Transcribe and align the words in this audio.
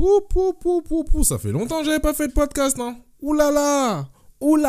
Pou, 0.00 0.22
pou, 0.30 0.54
pou, 0.54 0.80
pou, 0.80 1.04
pou. 1.04 1.24
Ça 1.24 1.38
fait 1.38 1.52
longtemps 1.52 1.80
que 1.80 1.84
j'avais 1.84 2.00
pas 2.00 2.14
fait 2.14 2.28
de 2.28 2.32
podcast, 2.32 2.78
non? 2.78 2.96
Là 3.20 3.50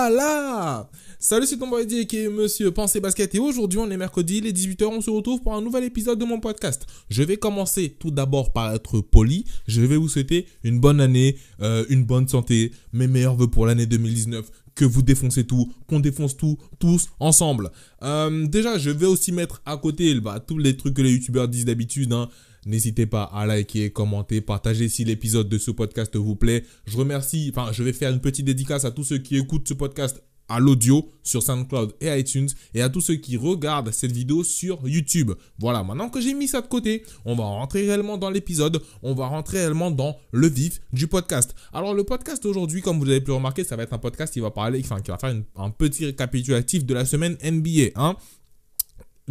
là 0.10 0.90
Salut, 1.20 1.46
c'est 1.46 1.58
ton 1.58 1.70
boy 1.70 1.88
qui 1.88 2.18
est 2.18 2.28
Monsieur 2.28 2.72
Pensée 2.72 3.00
Basket 3.00 3.34
et 3.34 3.40
aujourd'hui 3.40 3.80
on 3.80 3.90
est 3.90 3.96
mercredi, 3.96 4.40
il 4.40 4.48
est 4.48 4.52
18h, 4.52 4.88
on 4.88 5.00
se 5.00 5.10
retrouve 5.10 5.42
pour 5.42 5.54
un 5.54 5.62
nouvel 5.62 5.86
épisode 5.86 6.20
de 6.20 6.26
mon 6.26 6.42
podcast. 6.42 6.86
Je 7.10 7.24
vais 7.24 7.38
commencer 7.38 7.96
tout 7.98 8.12
d'abord 8.12 8.52
par 8.52 8.76
être 8.76 9.00
poli, 9.00 9.46
je 9.68 9.82
vais 9.82 9.96
vous 9.96 10.10
souhaiter 10.10 10.48
une 10.66 10.82
bonne 10.82 11.00
année, 11.00 11.38
euh, 11.62 11.86
une 11.88 12.04
bonne 12.04 12.28
santé, 12.28 12.74
mes 12.92 13.08
meilleurs 13.08 13.36
voeux 13.36 13.48
pour 13.48 13.66
l'année 13.66 13.86
2019, 13.86 14.52
que 14.76 14.84
vous 14.84 15.02
défoncez 15.02 15.46
tout, 15.46 15.72
qu'on 15.88 16.02
défonce 16.02 16.36
tout, 16.36 16.58
tous 16.78 17.08
ensemble. 17.22 17.72
Euh, 18.04 18.48
déjà, 18.48 18.78
je 18.78 18.90
vais 18.90 19.06
aussi 19.06 19.32
mettre 19.32 19.62
à 19.66 19.78
côté 19.78 20.14
bah, 20.20 20.42
tous 20.46 20.58
les 20.58 20.76
trucs 20.76 20.96
que 20.96 21.02
les 21.02 21.14
youtubeurs 21.14 21.48
disent 21.48 21.66
d'habitude, 21.66 22.12
hein. 22.12 22.28
N'hésitez 22.66 23.06
pas 23.06 23.24
à 23.24 23.46
liker, 23.46 23.92
commenter, 23.92 24.42
partager 24.42 24.88
si 24.88 25.04
l'épisode 25.04 25.50
de 25.50 25.58
ce 25.58 25.72
podcast 25.72 26.16
vous 26.16 26.36
plaît. 26.36 26.64
Je 26.86 26.98
remercie, 26.98 27.52
enfin, 27.56 27.72
je 27.72 27.84
vais 27.84 27.94
faire 27.94 28.12
une 28.12 28.22
petite 28.22 28.46
dédicace 28.46 28.86
à 28.86 28.92
tous 28.92 29.04
ceux 29.04 29.18
qui 29.18 29.38
écoutent 29.38 29.68
ce 29.68 29.74
podcast 29.74 30.22
à 30.52 30.60
l'audio 30.60 31.10
sur 31.24 31.42
SoundCloud 31.42 31.94
et 32.02 32.20
iTunes 32.20 32.50
et 32.74 32.82
à 32.82 32.90
tous 32.90 33.00
ceux 33.00 33.16
qui 33.16 33.38
regardent 33.38 33.92
cette 33.92 34.12
vidéo 34.12 34.44
sur 34.44 34.86
YouTube. 34.88 35.32
Voilà, 35.58 35.82
maintenant 35.82 36.10
que 36.10 36.20
j'ai 36.20 36.34
mis 36.34 36.48
ça 36.48 36.62
de 36.62 36.68
côté, 36.68 37.04
on 37.24 37.36
va 37.36 37.46
rentrer 37.46 37.86
réellement 37.86 38.18
dans 38.18 38.30
l'épisode, 38.30 38.82
on 39.02 39.14
va 39.14 39.28
rentrer 39.28 39.60
réellement 39.60 39.92
dans 39.92 40.18
le 40.32 40.48
vif 40.48 40.82
du 40.92 41.08
podcast. 41.08 41.56
Alors 41.72 41.94
le 41.94 42.04
podcast 42.04 42.46
aujourd'hui, 42.46 42.82
comme 42.82 43.00
vous 43.00 43.10
avez 43.10 43.22
pu 43.22 43.32
remarquer, 43.32 43.64
ça 43.64 43.78
va 43.78 43.84
être 43.84 43.94
un 43.94 43.98
podcast 43.98 44.34
qui 44.34 44.42
va 44.42 44.52
parler, 44.52 44.82
enfin 44.84 45.00
qui 45.00 45.10
va 45.10 45.18
faire 45.18 45.34
un 45.56 45.70
petit 45.70 46.06
récapitulatif 46.06 46.86
de 46.86 46.94
la 46.94 47.06
semaine 47.06 47.38
NBA. 47.44 47.92
Hein. 47.96 48.18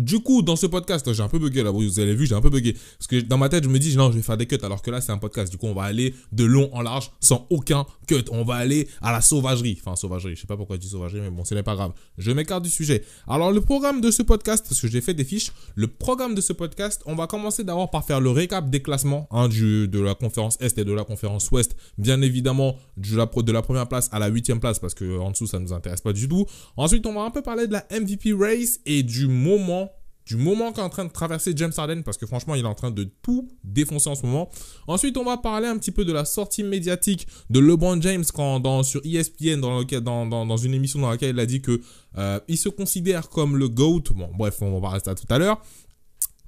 Du 0.01 0.21
coup, 0.21 0.41
dans 0.41 0.57
ce 0.57 0.67
podcast, 0.67 1.13
j'ai 1.13 1.23
un 1.23 1.29
peu 1.29 1.39
bugué 1.39 1.63
là, 1.63 1.71
vous 1.71 2.01
avez 2.01 2.15
vu, 2.15 2.27
j'ai 2.27 2.35
un 2.35 2.41
peu 2.41 2.49
bugué. 2.49 2.73
Parce 2.73 3.07
que 3.07 3.21
dans 3.21 3.37
ma 3.37 3.51
tête, 3.51 3.65
je 3.65 3.69
me 3.69 3.79
dis, 3.79 3.97
non, 3.97 4.11
je 4.11 4.17
vais 4.17 4.23
faire 4.23 4.39
des 4.39 4.47
cuts, 4.47 4.57
alors 4.63 4.81
que 4.81 4.91
là, 4.91 5.03
c'est 5.03 5.13
un 5.13 5.19
podcast. 5.19 5.53
Du 5.53 5.59
coup, 5.59 5.67
on 5.67 5.75
va 5.75 5.83
aller 5.83 6.15
de 6.33 6.45
long 6.45 6.71
en 6.73 6.81
large 6.81 7.11
sans 7.21 7.47
aucun 7.51 7.85
cut. 8.07 8.25
On 8.31 8.43
va 8.43 8.55
aller 8.55 8.89
à 9.03 9.13
la 9.13 9.21
sauvagerie. 9.21 9.79
Enfin, 9.79 9.97
sauvagerie, 9.97 10.37
je 10.37 10.41
sais 10.41 10.47
pas 10.47 10.57
pourquoi 10.57 10.77
je 10.77 10.81
dis 10.81 10.89
sauvagerie, 10.89 11.21
mais 11.21 11.31
bon, 11.31 11.45
ce 11.45 11.55
n'est 11.55 11.63
pas 11.63 11.75
grave. 11.75 11.93
Je 12.17 12.31
m'écarte 12.33 12.65
du 12.65 12.71
sujet. 12.71 13.05
Alors, 13.29 13.53
le 13.53 13.61
programme 13.61 14.01
de 14.01 14.11
ce 14.11 14.23
podcast, 14.23 14.65
parce 14.67 14.81
que 14.81 14.89
j'ai 14.89 15.03
fait 15.03 15.13
des 15.13 15.25
fiches, 15.25 15.53
le 15.75 15.87
programme 15.87 16.35
de 16.35 16.41
ce 16.41 16.55
podcast, 16.55 17.03
on 17.05 17.15
va 17.15 17.27
commencer 17.27 17.63
d'abord 17.63 17.91
par 17.91 18.07
faire 18.07 18.21
le 18.21 18.31
récap 18.31 18.71
des 18.71 18.81
classements 18.81 19.29
hein, 19.31 19.49
de 19.49 20.01
la 20.01 20.15
conférence 20.15 20.57
Est 20.61 20.79
et 20.79 20.85
de 20.85 20.93
la 20.93 21.05
conférence 21.05 21.51
Ouest. 21.51 21.77
Bien 21.99 22.23
évidemment, 22.23 22.77
de 22.97 23.17
la, 23.17 23.27
de 23.27 23.53
la 23.53 23.63
première 23.63 23.87
place 23.87 24.09
à 24.13 24.19
la 24.19 24.29
huitième 24.29 24.61
place, 24.61 24.79
parce 24.79 24.95
que 24.95 25.19
en 25.19 25.31
dessous, 25.31 25.47
ça 25.47 25.59
ne 25.59 25.65
nous 25.65 25.73
intéresse 25.75 26.01
pas 26.01 26.15
du 26.15 26.27
tout. 26.27 26.47
Ensuite, 26.79 27.07
on 27.07 27.13
va 27.13 27.23
un 27.23 27.31
peu 27.31 27.43
parler 27.43 27.67
de 27.67 27.73
la 27.73 27.85
MVP 27.91 28.33
race 28.33 28.81
et 28.87 29.03
du 29.03 29.27
moment 29.27 29.90
du 30.31 30.37
moment 30.37 30.73
qu'est 30.73 30.81
en 30.81 30.89
train 30.89 31.05
de 31.05 31.11
traverser 31.11 31.53
James 31.57 31.73
Harden, 31.77 32.03
parce 32.05 32.17
que 32.17 32.25
franchement, 32.25 32.55
il 32.55 32.65
est 32.65 32.69
en 32.69 32.75
train 32.75 32.93
de 32.93 33.03
tout 33.21 33.49
défoncer 33.65 34.09
en 34.09 34.15
ce 34.15 34.25
moment. 34.25 34.49
Ensuite, 34.87 35.17
on 35.17 35.25
va 35.25 35.37
parler 35.37 35.67
un 35.67 35.77
petit 35.77 35.91
peu 35.91 36.05
de 36.05 36.13
la 36.13 36.25
sortie 36.25 36.63
médiatique 36.63 37.27
de 37.51 37.59
LeBron 37.59 38.01
James 38.01 38.25
quand, 38.33 38.85
sur 38.85 39.01
ESPN, 39.05 39.61
dans, 39.61 40.57
une 40.57 40.75
émission 40.75 41.01
dans 41.01 41.11
laquelle 41.11 41.35
il 41.35 41.41
a 41.41 41.47
dit 41.47 41.61
que 41.61 41.81
euh, 42.17 42.39
il 42.47 42.57
se 42.59 42.69
considère 42.69 43.29
comme 43.29 43.57
le 43.57 43.69
GOAT. 43.69 44.05
Bon, 44.15 44.31
bref, 44.39 44.63
on 44.63 44.79
va 44.79 44.91
rester 44.91 45.11
à 45.11 45.17
tout 45.17 45.27
à 45.31 45.39
l'heure. 45.39 45.61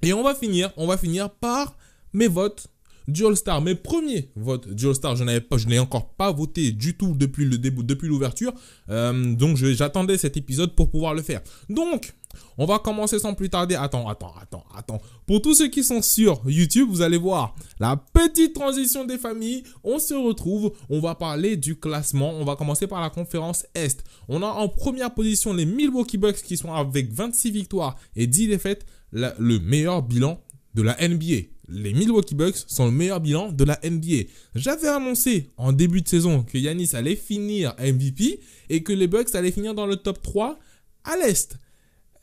Et 0.01 0.13
on 0.13 0.23
va 0.23 0.33
finir, 0.33 0.71
on 0.77 0.87
va 0.87 0.95
finir 0.95 1.29
par 1.29 1.75
mes 2.13 2.27
votes 2.27 2.67
du 3.09 3.25
All-Star. 3.25 3.61
Mes 3.61 3.75
premiers 3.75 4.29
votes 4.37 4.69
du 4.69 4.87
All-Star, 4.87 5.17
je 5.17 5.25
n'avais 5.25 5.41
pas, 5.41 5.57
je 5.57 5.67
n'ai 5.67 5.79
encore 5.79 6.13
pas 6.13 6.31
voté 6.31 6.71
du 6.71 6.95
tout 6.95 7.15
depuis 7.15 7.43
le 7.43 7.57
début, 7.57 7.83
depuis 7.83 8.07
l'ouverture. 8.07 8.53
Euh, 8.89 9.35
donc 9.35 9.57
j'attendais 9.57 10.17
cet 10.17 10.37
épisode 10.37 10.73
pour 10.73 10.89
pouvoir 10.89 11.13
le 11.13 11.21
faire. 11.21 11.41
Donc, 11.69 12.13
on 12.57 12.65
va 12.65 12.79
commencer 12.79 13.19
sans 13.19 13.33
plus 13.33 13.49
tarder. 13.49 13.75
Attends, 13.75 14.07
attends, 14.07 14.33
attends, 14.41 14.65
attends. 14.75 15.01
Pour 15.25 15.41
tous 15.41 15.55
ceux 15.55 15.67
qui 15.67 15.83
sont 15.83 16.01
sur 16.01 16.41
YouTube, 16.45 16.87
vous 16.89 17.01
allez 17.01 17.17
voir 17.17 17.55
la 17.79 17.95
petite 17.95 18.53
transition 18.53 19.05
des 19.05 19.17
familles. 19.17 19.63
On 19.83 19.99
se 19.99 20.13
retrouve. 20.13 20.73
On 20.89 20.99
va 20.99 21.15
parler 21.15 21.57
du 21.57 21.75
classement. 21.75 22.31
On 22.31 22.45
va 22.45 22.55
commencer 22.55 22.87
par 22.87 23.01
la 23.01 23.09
conférence 23.09 23.65
Est. 23.75 24.03
On 24.27 24.41
a 24.41 24.47
en 24.47 24.67
première 24.67 25.13
position 25.13 25.53
les 25.53 25.65
Milwaukee 25.65 26.17
Bucks 26.17 26.41
qui 26.41 26.57
sont 26.57 26.73
avec 26.73 27.11
26 27.11 27.51
victoires 27.51 27.95
et 28.15 28.27
10 28.27 28.47
défaites. 28.47 28.85
le 29.11 29.59
meilleur 29.59 30.01
bilan 30.01 30.39
de 30.73 30.81
la 30.81 30.95
NBA. 31.07 31.53
Les 31.69 31.93
Milwaukee 31.93 32.35
Bucks 32.35 32.57
sont 32.67 32.85
le 32.85 32.91
meilleur 32.91 33.21
bilan 33.21 33.51
de 33.51 33.63
la 33.63 33.79
NBA. 33.83 34.27
J'avais 34.53 34.89
annoncé 34.89 35.51
en 35.57 35.71
début 35.71 36.01
de 36.01 36.07
saison 36.07 36.43
que 36.43 36.57
Yanis 36.57 36.89
allait 36.93 37.15
finir 37.15 37.73
MVP 37.79 38.41
et 38.69 38.83
que 38.83 38.91
les 38.91 39.07
Bucks 39.07 39.33
allaient 39.33 39.51
finir 39.51 39.73
dans 39.73 39.85
le 39.85 39.95
top 39.95 40.21
3 40.21 40.59
à 41.05 41.17
l'Est. 41.17 41.57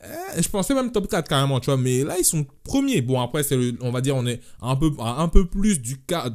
Eh, 0.03 0.41
je 0.41 0.49
pensais 0.49 0.73
même 0.73 0.91
top 0.91 1.07
4 1.07 1.27
carrément, 1.27 1.59
tu 1.59 1.65
vois, 1.67 1.77
mais 1.77 2.03
là 2.03 2.17
ils 2.17 2.25
sont 2.25 2.45
premiers. 2.63 3.01
Bon 3.01 3.21
après 3.21 3.43
c'est 3.43 3.57
on 3.81 3.91
va 3.91 4.01
dire 4.01 4.15
on 4.15 4.25
est 4.25 4.41
un 4.61 4.75
peu 5.27 5.45
plus 5.45 5.79
du 5.79 5.99
tiers, 6.01 6.31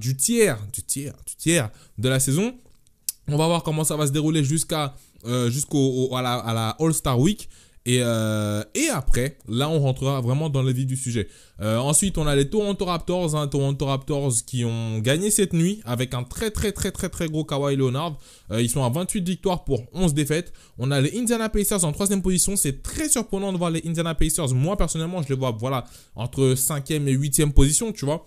du 0.66 0.82
tiers, 0.82 1.14
du 1.26 1.34
tiers 1.36 1.70
de 1.98 2.08
la 2.08 2.20
saison. 2.20 2.54
On 3.28 3.36
va 3.36 3.46
voir 3.46 3.62
comment 3.62 3.82
ça 3.82 3.96
va 3.96 4.06
se 4.06 4.12
dérouler 4.12 4.44
jusqu'à 4.44 4.94
euh, 5.24 5.50
jusqu'au 5.50 6.08
la 6.12 6.76
All-Star 6.78 7.18
Week. 7.18 7.48
Et, 7.86 8.00
euh, 8.02 8.64
et 8.74 8.88
après, 8.88 9.38
là, 9.48 9.70
on 9.70 9.78
rentrera 9.78 10.20
vraiment 10.20 10.50
dans 10.50 10.62
le 10.62 10.72
vif 10.72 10.86
du 10.86 10.96
sujet. 10.96 11.28
Euh, 11.60 11.78
ensuite, 11.78 12.18
on 12.18 12.26
a 12.26 12.34
les 12.34 12.50
Toronto 12.50 12.84
Raptors, 12.84 13.36
hein, 13.36 13.46
Toronto 13.46 13.86
Raptors 13.86 14.32
qui 14.44 14.64
ont 14.64 14.98
gagné 14.98 15.30
cette 15.30 15.52
nuit 15.52 15.80
avec 15.84 16.12
un 16.12 16.24
très 16.24 16.50
très 16.50 16.72
très 16.72 16.90
très 16.90 17.08
très 17.08 17.28
gros 17.28 17.44
Kawhi 17.44 17.76
Leonard. 17.76 18.18
Euh, 18.50 18.60
ils 18.60 18.68
sont 18.68 18.82
à 18.82 18.88
28 18.88 19.24
victoires 19.24 19.62
pour 19.62 19.84
11 19.92 20.14
défaites. 20.14 20.52
On 20.78 20.90
a 20.90 21.00
les 21.00 21.16
Indiana 21.16 21.48
Pacers 21.48 21.84
en 21.84 21.92
troisième 21.92 22.22
position. 22.22 22.56
C'est 22.56 22.82
très 22.82 23.08
surprenant 23.08 23.52
de 23.52 23.58
voir 23.58 23.70
les 23.70 23.82
Indiana 23.86 24.16
Pacers. 24.16 24.52
Moi, 24.52 24.76
personnellement, 24.76 25.22
je 25.22 25.28
les 25.28 25.36
vois 25.36 25.52
voilà, 25.52 25.84
entre 26.16 26.54
5e 26.54 27.06
et 27.06 27.16
8e 27.16 27.52
position, 27.52 27.92
tu 27.92 28.04
vois. 28.04 28.26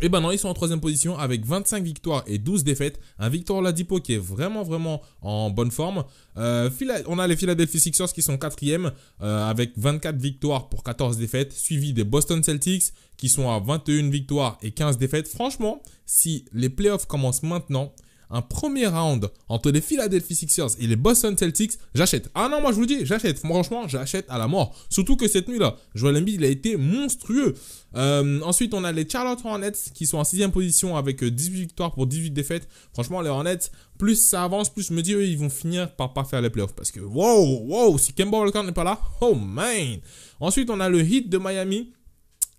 Et 0.00 0.08
ben 0.08 0.20
non, 0.20 0.30
ils 0.30 0.38
sont 0.38 0.48
en 0.48 0.54
troisième 0.54 0.80
position 0.80 1.18
avec 1.18 1.44
25 1.44 1.84
victoires 1.84 2.24
et 2.26 2.38
12 2.38 2.64
défaites. 2.64 2.98
Un 3.18 3.28
Victor 3.28 3.60
Ladipo 3.60 4.00
qui 4.00 4.14
est 4.14 4.18
vraiment 4.18 4.62
vraiment 4.62 5.02
en 5.20 5.50
bonne 5.50 5.70
forme. 5.70 6.04
Euh, 6.38 6.70
on 7.06 7.18
a 7.18 7.26
les 7.26 7.36
Philadelphia 7.36 7.78
Sixers 7.78 8.12
qui 8.12 8.22
sont 8.22 8.38
quatrième 8.38 8.90
euh, 9.20 9.48
avec 9.48 9.72
24 9.76 10.16
victoires 10.16 10.68
pour 10.68 10.82
14 10.82 11.18
défaites, 11.18 11.52
suivi 11.52 11.92
des 11.92 12.04
Boston 12.04 12.42
Celtics 12.42 12.84
qui 13.16 13.28
sont 13.28 13.50
à 13.50 13.60
21 13.60 14.10
victoires 14.10 14.58
et 14.62 14.72
15 14.72 14.98
défaites. 14.98 15.28
Franchement, 15.28 15.82
si 16.06 16.46
les 16.52 16.70
playoffs 16.70 17.06
commencent 17.06 17.42
maintenant, 17.42 17.92
un 18.32 18.42
premier 18.42 18.86
round 18.86 19.30
entre 19.48 19.70
les 19.70 19.80
Philadelphia 19.80 20.34
Sixers 20.34 20.70
et 20.80 20.86
les 20.86 20.96
Boston 20.96 21.36
Celtics, 21.36 21.72
j'achète. 21.94 22.30
Ah 22.34 22.48
non, 22.50 22.60
moi 22.60 22.72
je 22.72 22.76
vous 22.76 22.86
dis, 22.86 23.04
j'achète. 23.04 23.38
Franchement, 23.38 23.86
j'achète 23.86 24.26
à 24.28 24.38
la 24.38 24.48
mort. 24.48 24.74
Surtout 24.88 25.16
que 25.16 25.28
cette 25.28 25.48
nuit-là, 25.48 25.76
Joel 25.94 26.16
Embiid, 26.16 26.40
il 26.40 26.44
a 26.44 26.48
été 26.48 26.76
monstrueux. 26.76 27.54
Euh, 27.94 28.40
ensuite, 28.40 28.72
on 28.72 28.84
a 28.84 28.90
les 28.92 29.08
Charlotte 29.08 29.38
Hornets 29.44 29.72
qui 29.94 30.06
sont 30.06 30.16
en 30.16 30.24
sixième 30.24 30.50
position 30.50 30.96
avec 30.96 31.22
18 31.22 31.54
euh, 31.54 31.58
victoires 31.60 31.92
pour 31.92 32.06
18 32.06 32.30
défaites. 32.30 32.66
Franchement, 32.94 33.20
les 33.20 33.28
Hornets, 33.28 33.70
plus 33.98 34.16
ça 34.16 34.44
avance, 34.44 34.70
plus 34.70 34.88
je 34.88 34.94
me 34.94 35.02
dis, 35.02 35.12
eux, 35.12 35.26
ils 35.26 35.38
vont 35.38 35.50
finir 35.50 35.94
par 35.94 36.14
pas 36.14 36.24
faire 36.24 36.40
les 36.40 36.50
playoffs. 36.50 36.74
Parce 36.74 36.90
que, 36.90 37.00
wow, 37.00 37.66
wow, 37.66 37.98
si 37.98 38.14
Kemba 38.14 38.38
Walker 38.38 38.62
n'est 38.62 38.72
pas 38.72 38.84
là, 38.84 38.98
oh 39.20 39.34
man. 39.34 39.98
Ensuite, 40.40 40.70
on 40.70 40.80
a 40.80 40.88
le 40.88 41.02
Heat 41.02 41.28
de 41.28 41.36
Miami 41.36 41.92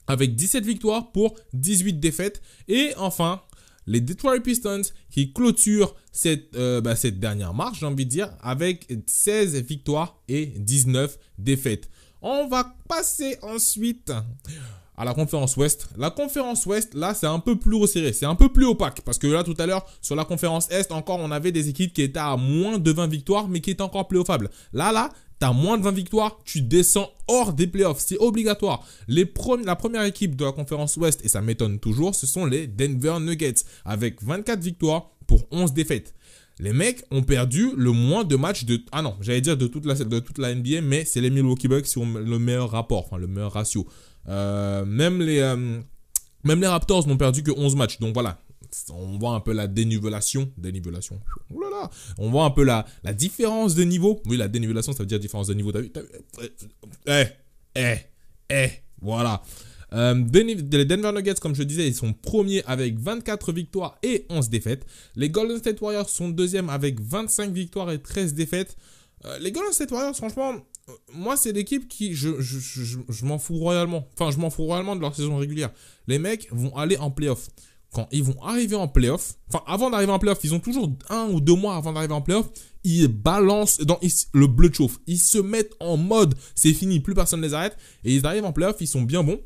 avec 0.05 0.35
17 0.35 0.65
victoires 0.65 1.11
pour 1.11 1.35
18 1.53 1.99
défaites. 1.99 2.41
Et 2.67 2.91
enfin, 2.97 3.41
les 3.87 4.01
Detroit 4.01 4.39
Pistons 4.39 4.81
qui 5.09 5.33
clôturent 5.33 5.95
cette, 6.11 6.55
euh, 6.55 6.81
bah, 6.81 6.95
cette 6.95 7.19
dernière 7.19 7.53
marche, 7.53 7.79
j'ai 7.79 7.85
envie 7.85 8.05
de 8.05 8.09
dire, 8.09 8.29
avec 8.41 8.87
16 9.05 9.55
victoires 9.63 10.21
et 10.27 10.47
19 10.57 11.17
défaites. 11.37 11.89
On 12.21 12.47
va 12.47 12.75
passer 12.87 13.37
ensuite 13.41 14.11
à 14.95 15.05
la 15.05 15.13
conférence 15.13 15.57
Ouest. 15.57 15.89
La 15.97 16.09
conférence 16.09 16.65
Ouest, 16.65 16.93
là, 16.93 17.13
c'est 17.13 17.27
un 17.27 17.39
peu 17.39 17.57
plus 17.57 17.75
resserré, 17.75 18.13
c'est 18.13 18.25
un 18.25 18.35
peu 18.35 18.49
plus 18.49 18.65
opaque. 18.65 19.01
Parce 19.01 19.17
que 19.17 19.27
là, 19.27 19.43
tout 19.43 19.55
à 19.57 19.65
l'heure, 19.65 19.85
sur 20.01 20.15
la 20.15 20.25
conférence 20.25 20.69
Est, 20.71 20.91
encore, 20.91 21.19
on 21.19 21.31
avait 21.31 21.51
des 21.51 21.69
équipes 21.69 21.93
qui 21.93 22.01
étaient 22.01 22.19
à 22.19 22.37
moins 22.37 22.77
de 22.77 22.91
20 22.91 23.07
victoires, 23.07 23.47
mais 23.47 23.59
qui 23.61 23.71
étaient 23.71 23.81
encore 23.81 24.07
playoffables. 24.07 24.49
Là, 24.73 24.91
là, 24.91 25.09
T'as 25.43 25.51
moins 25.51 25.77
de 25.77 25.83
20 25.83 25.91
victoires, 25.91 26.39
tu 26.45 26.61
descends 26.61 27.11
hors 27.27 27.51
des 27.51 27.67
playoffs. 27.67 27.99
C'est 27.99 28.17
obligatoire. 28.17 28.87
Les 29.09 29.29
la 29.65 29.75
première 29.75 30.03
équipe 30.03 30.37
de 30.37 30.45
la 30.45 30.53
conférence 30.53 30.95
Ouest, 30.95 31.19
et 31.25 31.27
ça 31.27 31.41
m'étonne 31.41 31.79
toujours, 31.79 32.15
ce 32.15 32.25
sont 32.25 32.45
les 32.45 32.65
Denver 32.65 33.17
Nuggets, 33.19 33.55
avec 33.83 34.23
24 34.23 34.61
victoires 34.61 35.09
pour 35.27 35.45
11 35.51 35.73
défaites. 35.73 36.13
Les 36.59 36.71
mecs 36.71 37.03
ont 37.11 37.23
perdu 37.23 37.71
le 37.75 37.91
moins 37.91 38.23
de 38.23 38.37
matchs 38.37 38.63
de... 38.63 38.79
Ah 38.93 39.01
non, 39.01 39.15
j'allais 39.19 39.41
dire 39.41 39.57
de 39.57 39.67
toute, 39.67 39.85
la, 39.85 39.95
de 39.95 40.19
toute 40.19 40.37
la 40.37 40.55
NBA, 40.55 40.81
mais 40.81 41.03
c'est 41.03 41.19
les 41.19 41.29
Milwaukee 41.29 41.67
Bucks 41.67 41.87
qui 41.87 41.97
ont 41.97 42.05
le 42.05 42.39
meilleur 42.39 42.69
rapport, 42.69 43.05
enfin 43.05 43.17
le 43.17 43.27
meilleur 43.27 43.51
ratio. 43.51 43.85
Euh, 44.29 44.85
même, 44.85 45.21
les, 45.21 45.39
euh, 45.39 45.81
même 46.43 46.61
les 46.61 46.67
Raptors 46.67 47.07
n'ont 47.07 47.17
perdu 47.17 47.43
que 47.43 47.51
11 47.51 47.75
matchs. 47.75 47.99
Donc 47.99 48.13
voilà, 48.13 48.39
on 48.91 49.17
voit 49.17 49.33
un 49.33 49.39
peu 49.39 49.53
la 49.53 49.67
dénivellation. 49.67 50.51
Dénivellation. 50.57 51.19
On 52.17 52.29
voit 52.29 52.45
un 52.45 52.51
peu 52.51 52.63
la, 52.63 52.85
la 53.03 53.13
différence 53.13 53.75
de 53.75 53.83
niveau. 53.83 54.21
Oui, 54.25 54.37
la 54.37 54.47
dénivellation, 54.47 54.93
ça 54.93 54.99
veut 54.99 55.07
dire 55.07 55.19
différence 55.19 55.47
de 55.47 55.53
niveau. 55.53 55.71
T'as 55.71 55.81
vu, 55.81 55.91
Eh, 57.07 57.25
eh, 57.75 57.95
eh, 58.49 58.69
voilà. 59.01 59.41
Euh, 59.93 60.15
les 60.33 60.85
Denver 60.85 61.11
Nuggets, 61.11 61.35
comme 61.35 61.53
je 61.53 61.61
disais, 61.61 61.87
ils 61.87 61.93
sont 61.93 62.13
premiers 62.13 62.63
avec 62.65 62.97
24 62.97 63.51
victoires 63.53 63.99
et 64.01 64.25
11 64.29 64.49
défaites. 64.49 64.85
Les 65.15 65.29
Golden 65.29 65.57
State 65.59 65.79
Warriors 65.81 66.09
sont 66.09 66.29
deuxièmes 66.29 66.69
avec 66.69 66.99
25 66.99 67.51
victoires 67.51 67.91
et 67.91 68.01
13 68.01 68.33
défaites. 68.33 68.75
Les 69.39 69.51
Golden 69.51 69.71
State 69.71 69.91
Warriors, 69.91 70.15
franchement, 70.15 70.55
moi, 71.13 71.37
c'est 71.37 71.51
l'équipe 71.51 71.87
qui. 71.87 72.13
Je, 72.13 72.41
je, 72.41 72.59
je, 72.59 72.99
je 73.07 73.25
m'en 73.25 73.39
fous 73.39 73.57
royalement. 73.57 74.07
Enfin, 74.13 74.31
je 74.31 74.37
m'en 74.37 74.49
fous 74.49 74.65
royalement 74.65 74.95
de 74.95 75.01
leur 75.01 75.15
saison 75.15 75.37
régulière. 75.37 75.71
Les 76.07 76.19
mecs 76.19 76.49
vont 76.51 76.75
aller 76.75 76.97
en 76.97 77.11
playoff 77.11 77.49
quand 77.93 78.07
ils 78.11 78.23
vont 78.23 78.35
arriver 78.41 78.75
en 78.75 78.87
playoff, 78.87 79.35
enfin 79.47 79.63
avant 79.67 79.89
d'arriver 79.89 80.11
en 80.11 80.19
playoff, 80.19 80.39
ils 80.43 80.53
ont 80.53 80.59
toujours 80.59 80.91
un 81.09 81.27
ou 81.27 81.39
deux 81.39 81.55
mois 81.55 81.75
avant 81.75 81.93
d'arriver 81.93 82.13
en 82.13 82.21
playoff, 82.21 82.49
ils 82.83 83.07
balancent 83.07 83.79
dans 83.81 83.99
le 84.33 84.47
bleu 84.47 84.69
de 84.69 84.75
chauffe. 84.75 84.97
Ils 85.05 85.19
se 85.19 85.37
mettent 85.37 85.73
en 85.79 85.95
mode, 85.95 86.33
c'est 86.55 86.73
fini, 86.73 86.99
plus 86.99 87.13
personne 87.13 87.39
ne 87.39 87.45
les 87.45 87.53
arrête. 87.53 87.77
Et 88.03 88.15
ils 88.15 88.25
arrivent 88.25 88.45
en 88.45 88.51
playoff, 88.51 88.77
ils 88.79 88.87
sont 88.87 89.03
bien 89.03 89.23
bons. 89.23 89.39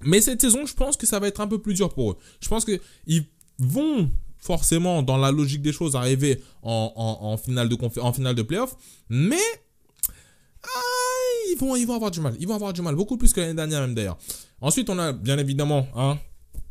Mais 0.00 0.20
cette 0.20 0.40
saison, 0.40 0.64
je 0.64 0.74
pense 0.74 0.96
que 0.96 1.06
ça 1.06 1.20
va 1.20 1.28
être 1.28 1.40
un 1.40 1.46
peu 1.46 1.60
plus 1.60 1.74
dur 1.74 1.92
pour 1.92 2.12
eux. 2.12 2.16
Je 2.40 2.48
pense 2.48 2.64
qu'ils 2.64 3.24
vont 3.58 4.10
forcément, 4.38 5.02
dans 5.02 5.18
la 5.18 5.30
logique 5.30 5.62
des 5.62 5.72
choses, 5.72 5.94
arriver 5.94 6.40
en, 6.62 7.36
finale, 7.36 7.68
de 7.68 7.76
en 8.00 8.12
finale 8.12 8.34
de 8.34 8.42
playoff. 8.42 8.76
Mais 9.10 9.36
ah, 10.62 10.68
ils, 11.50 11.56
vont, 11.58 11.76
ils 11.76 11.86
vont 11.86 11.94
avoir 11.94 12.10
du 12.10 12.20
mal. 12.20 12.36
Ils 12.40 12.46
vont 12.46 12.54
avoir 12.54 12.72
du 12.72 12.82
mal. 12.82 12.94
Beaucoup 12.94 13.16
plus 13.16 13.32
que 13.32 13.40
l'année 13.40 13.54
dernière 13.54 13.80
même 13.80 13.94
d'ailleurs. 13.94 14.18
Ensuite, 14.60 14.90
on 14.90 14.98
a 14.98 15.12
bien 15.12 15.38
évidemment 15.38 15.86
hein, 15.94 16.18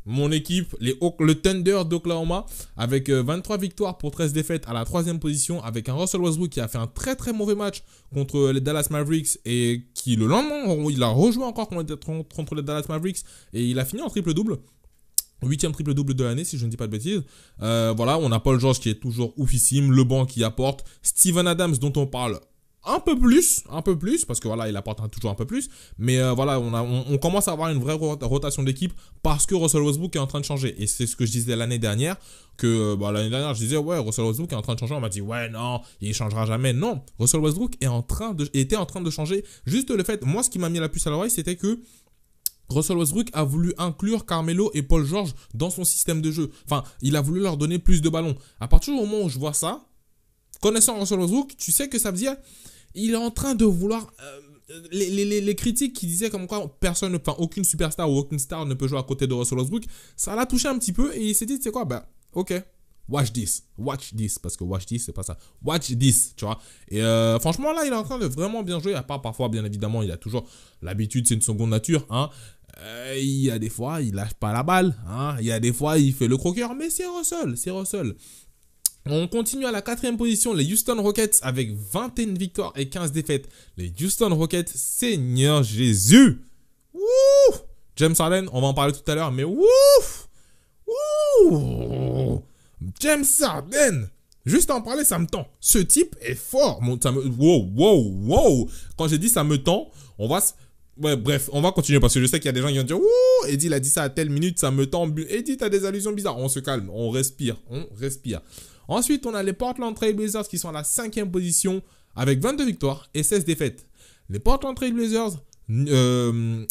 mon 0.08 0.32
équipe, 0.32 0.74
les, 0.80 0.98
le 1.20 1.36
Thunder 1.36 1.82
d'Oklahoma, 1.86 2.46
avec 2.78 3.10
23 3.10 3.56
euh, 3.56 3.60
victoires 3.60 3.98
pour 3.98 4.12
13 4.12 4.32
défaites 4.32 4.64
à 4.68 4.74
la 4.74 4.86
troisième 4.86 5.20
position, 5.20 5.62
avec 5.64 5.90
un 5.90 5.94
Russell 5.94 6.22
Westbrook 6.22 6.50
qui 6.50 6.62
a 6.62 6.68
fait 6.70 6.78
un 6.78 6.88
très 6.88 7.16
très 7.16 7.34
mauvais 7.34 7.56
match 7.56 7.84
contre 8.14 8.52
les 8.52 8.62
Dallas 8.62 8.88
Mavericks 8.90 9.38
et 9.46 9.84
qui 9.94 10.16
le 10.16 10.26
lendemain, 10.26 10.64
il 10.90 11.04
a 11.04 11.10
rejoué 11.10 11.44
encore 11.44 11.68
contre 11.68 12.56
les 12.56 12.62
Dallas 12.64 12.86
Mavericks 12.88 13.20
et 13.54 13.66
il 13.66 13.78
a 13.80 13.86
fini 13.86 14.02
en 14.02 14.10
triple-double. 14.10 14.58
Huitième 15.44 15.74
triple-double 15.74 16.16
de 16.16 16.24
l'année, 16.24 16.46
si 16.46 16.58
je 16.58 16.66
ne 16.66 16.72
dis 16.72 16.78
pas 16.78 16.88
de 16.88 16.92
bêtises. 16.94 17.22
Euh, 17.62 17.94
voilà, 17.96 18.18
on 18.18 18.32
a 18.32 18.40
Paul 18.40 18.60
George 18.60 18.80
qui 18.80 18.90
est 18.90 19.00
toujours 19.00 19.34
oufissime, 19.38 19.92
le 19.92 20.04
banc 20.04 20.26
qui 20.26 20.44
apporte, 20.44 20.86
Steven 21.04 21.48
Adams 21.48 21.76
dont 21.78 21.94
on 21.98 22.08
parle 22.08 22.40
un 22.88 23.00
peu 23.00 23.18
plus, 23.18 23.64
un 23.70 23.82
peu 23.82 23.98
plus, 23.98 24.26
parce 24.26 24.40
que 24.40 24.48
voilà, 24.48 24.70
il 24.70 24.76
apporte 24.76 25.12
toujours 25.12 25.32
un 25.32 25.36
peu 25.36 25.46
plus. 25.46 25.70
Mais 25.98 26.20
euh, 26.20 26.34
voilà, 26.34 26.60
on, 26.60 27.18
commence 27.18 27.48
à 27.48 27.52
avoir 27.52 27.70
une 27.70 27.80
vraie 27.80 27.94
rotation 27.94 28.64
d'équipe 28.64 28.94
parce 29.22 29.46
que 29.46 29.56
Russell 29.56 29.82
Westbrook 29.82 30.16
est 30.16 30.20
en 30.20 30.28
train 30.28 30.40
de 30.40 30.46
changer. 30.46 30.76
Et 30.82 30.88
c'est 30.88 31.06
ce 31.06 31.16
que 31.16 31.26
je 31.26 31.32
disais 31.32 31.56
l'année 31.56 31.80
dernière, 31.80 32.16
que 32.58 32.94
euh, 32.94 32.96
bah, 32.96 33.12
l'année 33.12 33.30
dernière, 33.30 33.54
je 33.54 33.60
disais, 33.60 33.78
ouais, 33.78 33.98
Russell 33.98 34.26
Westbrook 34.26 34.52
est 34.52 34.56
en 34.56 34.62
train 34.62 34.76
de 34.76 34.80
changer. 34.80 34.96
On 34.96 35.00
m'a 35.00 35.10
dit, 35.10 35.22
ouais, 35.22 35.50
non, 35.50 35.82
il 36.02 36.14
changera 36.14 36.46
jamais. 36.46 36.74
Non, 36.74 37.02
Russell 37.20 37.42
Westbrook 37.42 37.74
est 37.82 37.88
en 37.88 38.02
train 38.02 38.34
de, 38.34 38.50
était 38.54 38.78
en 38.78 38.86
train 38.86 39.02
de 39.02 39.10
changer. 39.10 39.44
Juste 39.66 39.92
le 39.92 40.04
fait, 40.04 40.24
moi, 40.24 40.44
ce 40.44 40.50
qui 40.50 40.60
m'a 40.60 40.70
mis 40.70 40.80
la 40.80 40.90
puce 40.90 41.06
à 41.08 41.10
l'oreille, 41.10 41.32
c'était 41.32 41.56
que 41.56 41.80
Russell 42.70 42.98
Westbrook 42.98 43.30
a 43.34 43.44
voulu 43.44 43.74
inclure 43.78 44.26
Carmelo 44.26 44.72
et 44.74 44.82
Paul 44.82 45.06
George 45.06 45.34
dans 45.54 45.70
son 45.70 45.84
système 45.84 46.22
de 46.22 46.32
jeu. 46.32 46.52
Enfin, 46.66 46.84
il 47.02 47.16
a 47.16 47.22
voulu 47.22 47.42
leur 47.42 47.58
donner 47.58 47.80
plus 47.80 48.02
de 48.02 48.10
ballons. 48.10 48.36
À 48.60 48.68
partir 48.68 48.94
du 48.94 49.00
moment 49.00 49.22
où 49.24 49.30
je 49.30 49.40
vois 49.40 49.54
ça, 49.54 49.86
connaissant 50.62 51.00
Russell 51.00 51.20
Westbrook, 51.20 51.56
tu 51.58 51.72
sais 51.72 51.88
que 51.90 52.00
ça 52.00 52.12
veut 52.12 52.18
dire 52.18 52.36
il 52.96 53.12
est 53.12 53.18
en 53.18 53.32
train 53.32 53.56
de 53.56 53.66
vouloir. 53.66 54.08
Euh, 54.22 54.40
les, 54.92 55.56
critiques 55.56 55.94
qui 55.94 56.08
disaient 56.08 56.30
comme 56.30 56.46
quoi 56.46 56.76
personne, 56.80 57.16
enfin 57.16 57.36
aucune 57.40 57.64
superstar 57.64 58.12
ou 58.12 58.18
aucune 58.18 58.40
star 58.40 58.66
ne 58.66 58.74
peut 58.74 58.88
jouer 58.88 59.00
à 59.00 59.04
côté 59.04 59.26
de 59.26 59.34
Russell 59.34 59.58
Westbrook, 59.60 59.84
ça 60.16 60.36
l'a 60.36 60.46
touché 60.46 60.68
un 60.68 60.78
petit 60.78 60.92
peu 60.92 61.16
et 61.16 61.30
il 61.30 61.36
s'est 61.36 61.46
dit, 61.46 61.58
c'est 61.62 61.72
quoi, 61.72 61.86
bah 61.86 62.10
ok, 62.34 62.54
watch 63.08 63.32
this, 63.32 63.64
watch 63.78 64.14
this, 64.16 64.38
parce 64.40 64.58
que 64.58 64.64
watch 64.64 64.86
this, 64.86 65.06
c'est 65.06 65.14
pas 65.14 65.24
ça, 65.24 65.38
watch 65.64 65.98
this, 65.98 66.34
tu 66.36 66.46
vois. 66.46 66.60
Et 66.90 67.02
euh, 67.02 67.40
franchement, 67.40 67.72
là, 67.72 67.86
il 67.86 67.94
est 67.94 67.96
en 67.96 68.04
train 68.04 68.20
de 68.20 68.26
vraiment 68.26 68.64
bien 68.64 68.80
jouer, 68.80 68.94
à 68.94 69.04
part 69.04 69.22
parfois, 69.22 69.50
bien 69.50 69.64
évidemment, 69.64 70.04
il 70.04 70.12
a 70.12 70.18
toujours 70.18 70.48
l'habitude, 70.82 71.28
c'est 71.28 71.36
une 71.36 71.42
seconde 71.42 71.70
nature, 71.70 72.06
hein. 72.10 72.30
Euh, 72.80 73.16
il 73.18 73.46
y 73.46 73.50
a 73.50 73.58
des 73.58 73.70
fois, 73.70 74.02
il 74.02 74.14
lâche 74.14 74.36
pas 74.36 74.54
la 74.54 74.64
balle, 74.64 74.96
hein. 75.08 75.36
Il 75.40 75.46
y 75.46 75.52
a 75.52 75.60
des 75.60 75.74
fois, 75.74 75.98
il 75.98 76.14
fait 76.14 76.28
le 76.28 76.38
croqueur, 76.38 76.76
mais 76.76 76.90
c'est 76.90 77.08
Russell, 77.08 77.58
c'est 77.58 77.72
Russell. 77.72 78.16
On 79.10 79.28
continue 79.28 79.66
à 79.66 79.72
la 79.72 79.82
quatrième 79.82 80.18
position, 80.18 80.54
les 80.54 80.72
Houston 80.72 81.02
Rockets 81.02 81.40
avec 81.42 81.72
21 81.74 82.34
victoires 82.34 82.74
et 82.76 82.90
15 82.90 83.12
défaites. 83.12 83.48
Les 83.78 83.92
Houston 84.02 84.34
Rockets, 84.36 84.70
Seigneur 84.70 85.64
Jésus. 85.64 86.42
Ouf 86.94 87.64
James 87.96 88.16
Harden, 88.18 88.48
on 88.54 88.62
va 88.62 88.68
en 88.68 88.74
parler 88.74 88.94
tout 88.94 89.10
à 89.10 89.16
l'heure, 89.16 89.32
mais 89.32 89.44
ouf 89.44 90.28
Ouh 90.88 92.42
James 93.00 93.26
Harden 93.42 94.10
Juste 94.46 94.72
en 94.72 94.82
parler, 94.82 95.04
ça 95.04 95.20
me 95.20 95.28
tend. 95.28 95.46
Ce 95.60 95.78
type 95.78 96.16
est 96.22 96.36
fort. 96.36 96.80
Ça 97.04 97.12
me... 97.12 97.22
Quand 98.96 99.08
j'ai 99.10 99.18
dit 99.18 99.28
ça 99.28 99.44
me 99.44 99.58
tend, 99.58 99.92
on 100.18 100.28
va... 100.28 100.42
Ouais, 101.02 101.16
bref, 101.16 101.50
on 101.52 101.62
va 101.62 101.72
continuer 101.72 102.00
parce 102.00 102.14
que 102.14 102.22
je 102.22 102.26
sais 102.26 102.40
qu'il 102.40 102.48
y 102.48 102.50
a 102.50 102.54
des 102.54 102.62
gens 102.62 102.70
qui 102.70 102.78
vont 102.78 102.84
dire 102.84 102.98
Ouh, 102.98 103.46
Eddie 103.48 103.68
il 103.68 103.74
a 103.74 103.80
dit 103.80 103.90
ça 103.90 104.04
à 104.04 104.10
telle 104.10 104.30
minute, 104.30 104.58
ça 104.58 104.72
me 104.72 104.88
tend. 104.88 105.14
Eddie, 105.30 105.58
t'as 105.58 105.70
des 105.70 105.86
allusions 105.86 106.12
bizarres. 106.12 106.38
On 106.38 106.48
se 106.48 106.60
calme, 106.60 106.90
on 106.92 107.12
respire, 107.12 107.58
on 107.70 107.86
respire. 107.96 108.42
Ensuite, 108.88 109.26
on 109.26 109.34
a 109.34 109.44
les 109.44 109.54
Portland 109.54 109.94
Trail 109.96 110.14
Blazers 110.14 110.48
qui 110.48 110.58
sont 110.58 110.70
à 110.70 110.74
la 110.74 110.84
cinquième 110.84 111.32
position 111.32 111.82
avec 112.16 112.40
22 112.40 112.66
victoires 112.66 113.10
et 113.14 113.24
16 113.24 113.46
défaites. 113.46 113.86
Les 114.30 114.40
Portland 114.40 114.76
Trail 114.76 114.92
Blazers, 114.92 115.32
euh, 115.70 116.66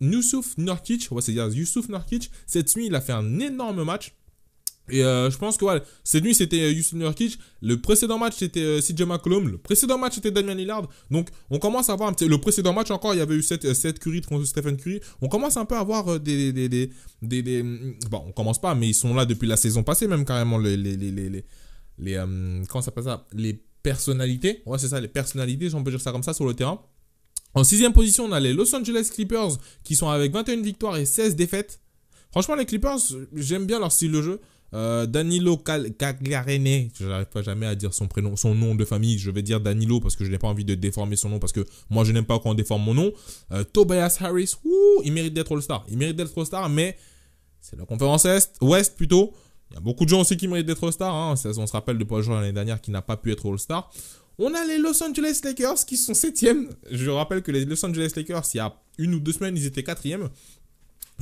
Yusuf 0.00 0.56
Nurkic, 0.58 1.08
Yusuf 1.52 1.88
Nurkic, 1.88 2.30
cette 2.46 2.74
nuit, 2.76 2.86
il 2.86 2.94
a 2.94 3.00
fait 3.00 3.12
un 3.12 3.40
énorme 3.40 3.84
match. 3.84 4.14
Et 4.88 5.04
euh, 5.04 5.30
je 5.30 5.38
pense 5.38 5.56
que 5.56 5.64
ouais, 5.64 5.80
cette 6.02 6.24
nuit 6.24 6.34
c'était 6.34 6.60
euh, 6.60 6.72
Yusuf 6.72 6.94
Nurkic, 6.94 7.38
le 7.60 7.80
précédent 7.80 8.18
match 8.18 8.34
c'était 8.38 8.60
euh, 8.60 8.80
CJ 8.80 9.02
McCollum, 9.02 9.48
le 9.48 9.58
précédent 9.58 9.96
match 9.96 10.14
c'était 10.16 10.30
Damian 10.30 10.54
Lillard. 10.54 10.88
Donc 11.10 11.28
on 11.50 11.58
commence 11.58 11.88
à 11.88 11.94
voir 11.94 12.12
le 12.20 12.36
précédent 12.38 12.72
match 12.72 12.90
encore, 12.90 13.14
il 13.14 13.18
y 13.18 13.20
avait 13.20 13.36
eu 13.36 13.42
7, 13.42 13.72
7 13.72 13.98
Curry 14.00 14.22
contre 14.22 14.44
Stephen 14.44 14.76
Curry. 14.76 15.00
On 15.20 15.28
commence 15.28 15.56
un 15.56 15.64
peu 15.64 15.76
à 15.76 15.84
voir 15.84 16.18
des 16.18 16.52
des, 16.52 16.68
des, 16.68 16.90
des, 17.22 17.62
bon, 18.10 18.24
on 18.26 18.32
commence 18.32 18.60
pas 18.60 18.74
mais 18.74 18.88
ils 18.88 18.94
sont 18.94 19.14
là 19.14 19.24
depuis 19.24 19.46
la 19.46 19.56
saison 19.56 19.82
passée 19.82 20.08
même 20.08 20.24
carrément 20.24 20.58
les 20.58 20.76
les 20.76 20.96
les 20.96 21.10
les, 21.12 21.44
les 21.98 22.14
comment 22.68 22.82
ça 22.82 22.86
s'appelle 22.86 23.04
ça? 23.04 23.26
Les 23.32 23.62
personnalités. 23.82 24.62
Ouais, 24.66 24.78
c'est 24.78 24.88
ça 24.88 25.00
les 25.00 25.08
personnalités, 25.08 25.68
si 25.68 25.74
on 25.74 25.84
peut 25.84 25.90
dire 25.90 26.00
ça 26.00 26.12
comme 26.12 26.22
ça 26.22 26.34
sur 26.34 26.46
le 26.46 26.54
terrain. 26.54 26.80
En 27.54 27.64
sixième 27.64 27.92
position, 27.92 28.24
on 28.24 28.32
a 28.32 28.40
les 28.40 28.52
Los 28.52 28.74
Angeles 28.74 29.10
Clippers 29.12 29.58
qui 29.84 29.94
sont 29.94 30.08
avec 30.08 30.32
21 30.32 30.62
victoires 30.62 30.96
et 30.96 31.04
16 31.04 31.36
défaites. 31.36 31.80
Franchement, 32.30 32.54
les 32.54 32.64
Clippers, 32.64 32.98
j'aime 33.34 33.66
bien 33.66 33.78
leur 33.78 33.92
style 33.92 34.12
de 34.12 34.22
jeu. 34.22 34.40
Euh, 34.74 35.06
Danilo 35.06 35.58
Cagliarene, 35.58 36.88
je 36.98 37.24
pas 37.24 37.42
jamais 37.42 37.66
à 37.66 37.74
dire 37.74 37.92
son 37.92 38.08
prénom, 38.08 38.36
son 38.36 38.54
nom 38.54 38.74
de 38.74 38.84
famille. 38.84 39.18
Je 39.18 39.30
vais 39.30 39.42
dire 39.42 39.60
Danilo 39.60 40.00
parce 40.00 40.16
que 40.16 40.24
je 40.24 40.30
n'ai 40.30 40.38
pas 40.38 40.48
envie 40.48 40.64
de 40.64 40.74
déformer 40.74 41.16
son 41.16 41.28
nom 41.28 41.38
parce 41.38 41.52
que 41.52 41.64
moi 41.90 42.04
je 42.04 42.12
n'aime 42.12 42.24
pas 42.24 42.38
quand 42.38 42.50
on 42.50 42.54
déforme 42.54 42.82
mon 42.82 42.94
nom. 42.94 43.12
Euh, 43.52 43.64
Tobias 43.64 44.16
Harris, 44.20 44.54
il 45.04 45.12
mérite 45.12 45.34
d'être 45.34 45.54
All-Star. 45.54 45.84
Il 45.90 45.98
mérite 45.98 46.16
d'être 46.16 46.36
All-Star, 46.38 46.68
mais 46.70 46.96
c'est 47.60 47.76
la 47.76 47.84
conférence 47.84 48.24
Est, 48.24 48.56
Ouest 48.62 48.96
plutôt. 48.96 49.34
Il 49.70 49.74
y 49.74 49.76
a 49.76 49.80
beaucoup 49.80 50.04
de 50.04 50.10
gens 50.10 50.20
aussi 50.20 50.36
qui 50.36 50.48
méritent 50.48 50.66
d'être 50.66 50.84
All-Star. 50.84 51.14
Hein. 51.14 51.34
On 51.34 51.66
se 51.66 51.72
rappelle 51.72 51.98
de 51.98 52.04
Paul 52.04 52.22
George 52.22 52.40
l'année 52.40 52.52
dernière 52.52 52.80
qui 52.80 52.90
n'a 52.90 53.02
pas 53.02 53.16
pu 53.16 53.30
être 53.32 53.50
All-Star. 53.50 53.90
On 54.38 54.54
a 54.54 54.64
les 54.64 54.78
Los 54.78 55.02
Angeles 55.02 55.40
Lakers 55.44 55.84
qui 55.84 55.98
sont 55.98 56.14
septièmes. 56.14 56.70
Je 56.90 57.10
rappelle 57.10 57.42
que 57.42 57.52
les 57.52 57.66
Los 57.66 57.84
Angeles 57.84 58.12
Lakers, 58.16 58.44
il 58.54 58.56
y 58.56 58.60
a 58.60 58.74
une 58.98 59.14
ou 59.14 59.20
deux 59.20 59.32
semaines, 59.32 59.56
ils 59.56 59.66
étaient 59.66 59.82
quatrièmes 59.82 60.30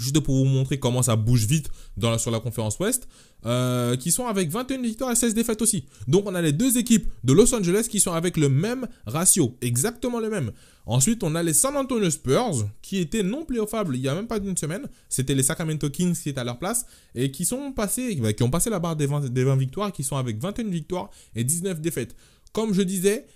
juste 0.01 0.19
pour 0.21 0.37
vous 0.37 0.45
montrer 0.45 0.79
comment 0.79 1.03
ça 1.03 1.17
bouge 1.17 1.47
vite 1.47 1.71
sur 2.19 2.31
la 2.31 2.41
conférence 2.41 2.79
Ouest, 2.79 3.09
euh, 3.47 3.97
qui 3.97 4.11
sont 4.11 4.27
avec 4.27 4.51
21 4.51 4.83
victoires 4.83 5.13
et 5.13 5.15
16 5.15 5.35
défaites 5.35 5.63
aussi. 5.63 5.85
Donc 6.09 6.25
on 6.27 6.35
a 6.35 6.43
les 6.43 6.53
deux 6.53 6.79
équipes 6.79 7.07
de 7.25 7.33
Los 7.33 7.55
Angeles 7.55 7.87
qui 7.91 8.01
sont 8.01 8.13
avec 8.13 8.37
le 8.37 8.49
même 8.49 8.89
ratio, 9.07 9.57
exactement 9.61 10.21
le 10.21 10.31
même. 10.31 10.53
Ensuite, 10.87 11.23
on 11.23 11.35
a 11.35 11.43
les 11.43 11.53
San 11.53 11.77
Antonio 11.77 12.11
Spurs 12.11 12.67
qui 12.83 12.99
étaient 12.99 13.23
non 13.23 13.45
playoffables 13.45 13.95
il 13.95 14.03
y 14.03 14.09
a 14.09 14.15
même 14.15 14.27
pas 14.27 14.41
d'une 14.41 14.57
semaine. 14.57 14.89
C'était 15.09 15.35
les 15.35 15.43
Sacramento 15.43 15.89
Kings 15.91 16.17
qui 16.17 16.31
étaient 16.31 16.41
à 16.41 16.45
leur 16.45 16.59
place 16.59 16.87
et 17.15 17.31
qui 17.31 17.45
sont 17.45 17.73
passés, 17.73 18.17
bah, 18.17 18.33
qui 18.33 18.43
ont 18.43 18.51
passé 18.51 18.71
la 18.71 18.79
barre 18.79 18.97
des 18.97 19.07
20, 19.07 19.31
des 19.31 19.45
20 19.45 19.57
victoires, 19.57 19.93
qui 19.93 20.03
sont 20.03 20.17
avec 20.17 20.41
21 20.41 20.69
victoires 20.69 21.11
et 21.37 21.45
19 21.45 21.81
défaites. 21.81 22.17
Comme 22.53 22.73
je 22.73 22.83
disais, 22.83 23.27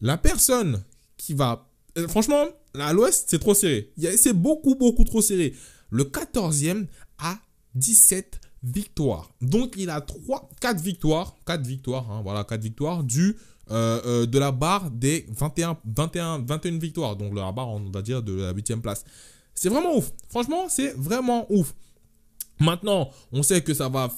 la 0.00 0.18
personne 0.18 0.82
qui 1.16 1.32
va 1.34 1.68
euh, 1.98 2.06
franchement, 2.06 2.44
à 2.80 2.92
l'ouest, 2.92 3.26
c'est 3.28 3.38
trop 3.38 3.54
serré. 3.54 3.92
C'est 4.16 4.32
beaucoup, 4.32 4.74
beaucoup 4.74 5.04
trop 5.04 5.22
serré. 5.22 5.54
Le 5.90 6.04
14e 6.04 6.86
a 7.18 7.38
17 7.74 8.40
victoires. 8.62 9.30
Donc, 9.40 9.74
il 9.76 9.90
a 9.90 10.00
3, 10.00 10.50
4 10.60 10.80
victoires. 10.80 11.36
4 11.46 11.62
victoires, 11.62 12.10
hein, 12.10 12.20
voilà, 12.22 12.44
4 12.44 12.60
victoires 12.60 13.04
du, 13.04 13.36
euh, 13.70 14.00
euh, 14.04 14.26
de 14.26 14.38
la 14.38 14.52
barre 14.52 14.90
des 14.90 15.26
21, 15.28 15.78
21, 15.84 16.38
21 16.40 16.78
victoires. 16.78 17.16
Donc, 17.16 17.34
la 17.34 17.52
barre, 17.52 17.68
on 17.68 17.90
va 17.90 18.02
dire, 18.02 18.22
de 18.22 18.34
la 18.34 18.52
8e 18.52 18.80
place. 18.80 19.04
C'est 19.54 19.68
vraiment 19.68 19.96
ouf. 19.96 20.12
Franchement, 20.28 20.68
c'est 20.68 20.92
vraiment 20.96 21.46
ouf. 21.50 21.74
Maintenant, 22.60 23.10
on 23.32 23.42
sait 23.42 23.62
que 23.62 23.72
ça 23.74 23.88
va 23.88 24.12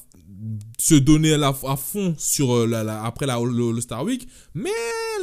se 0.78 0.94
donner 0.94 1.34
à, 1.34 1.52
fond 1.52 2.14
sur 2.18 2.52
euh, 2.52 2.86
après 3.02 3.26
la, 3.26 3.38
le, 3.38 3.80
Star 3.80 4.04
Week. 4.04 4.26
Mais 4.54 4.70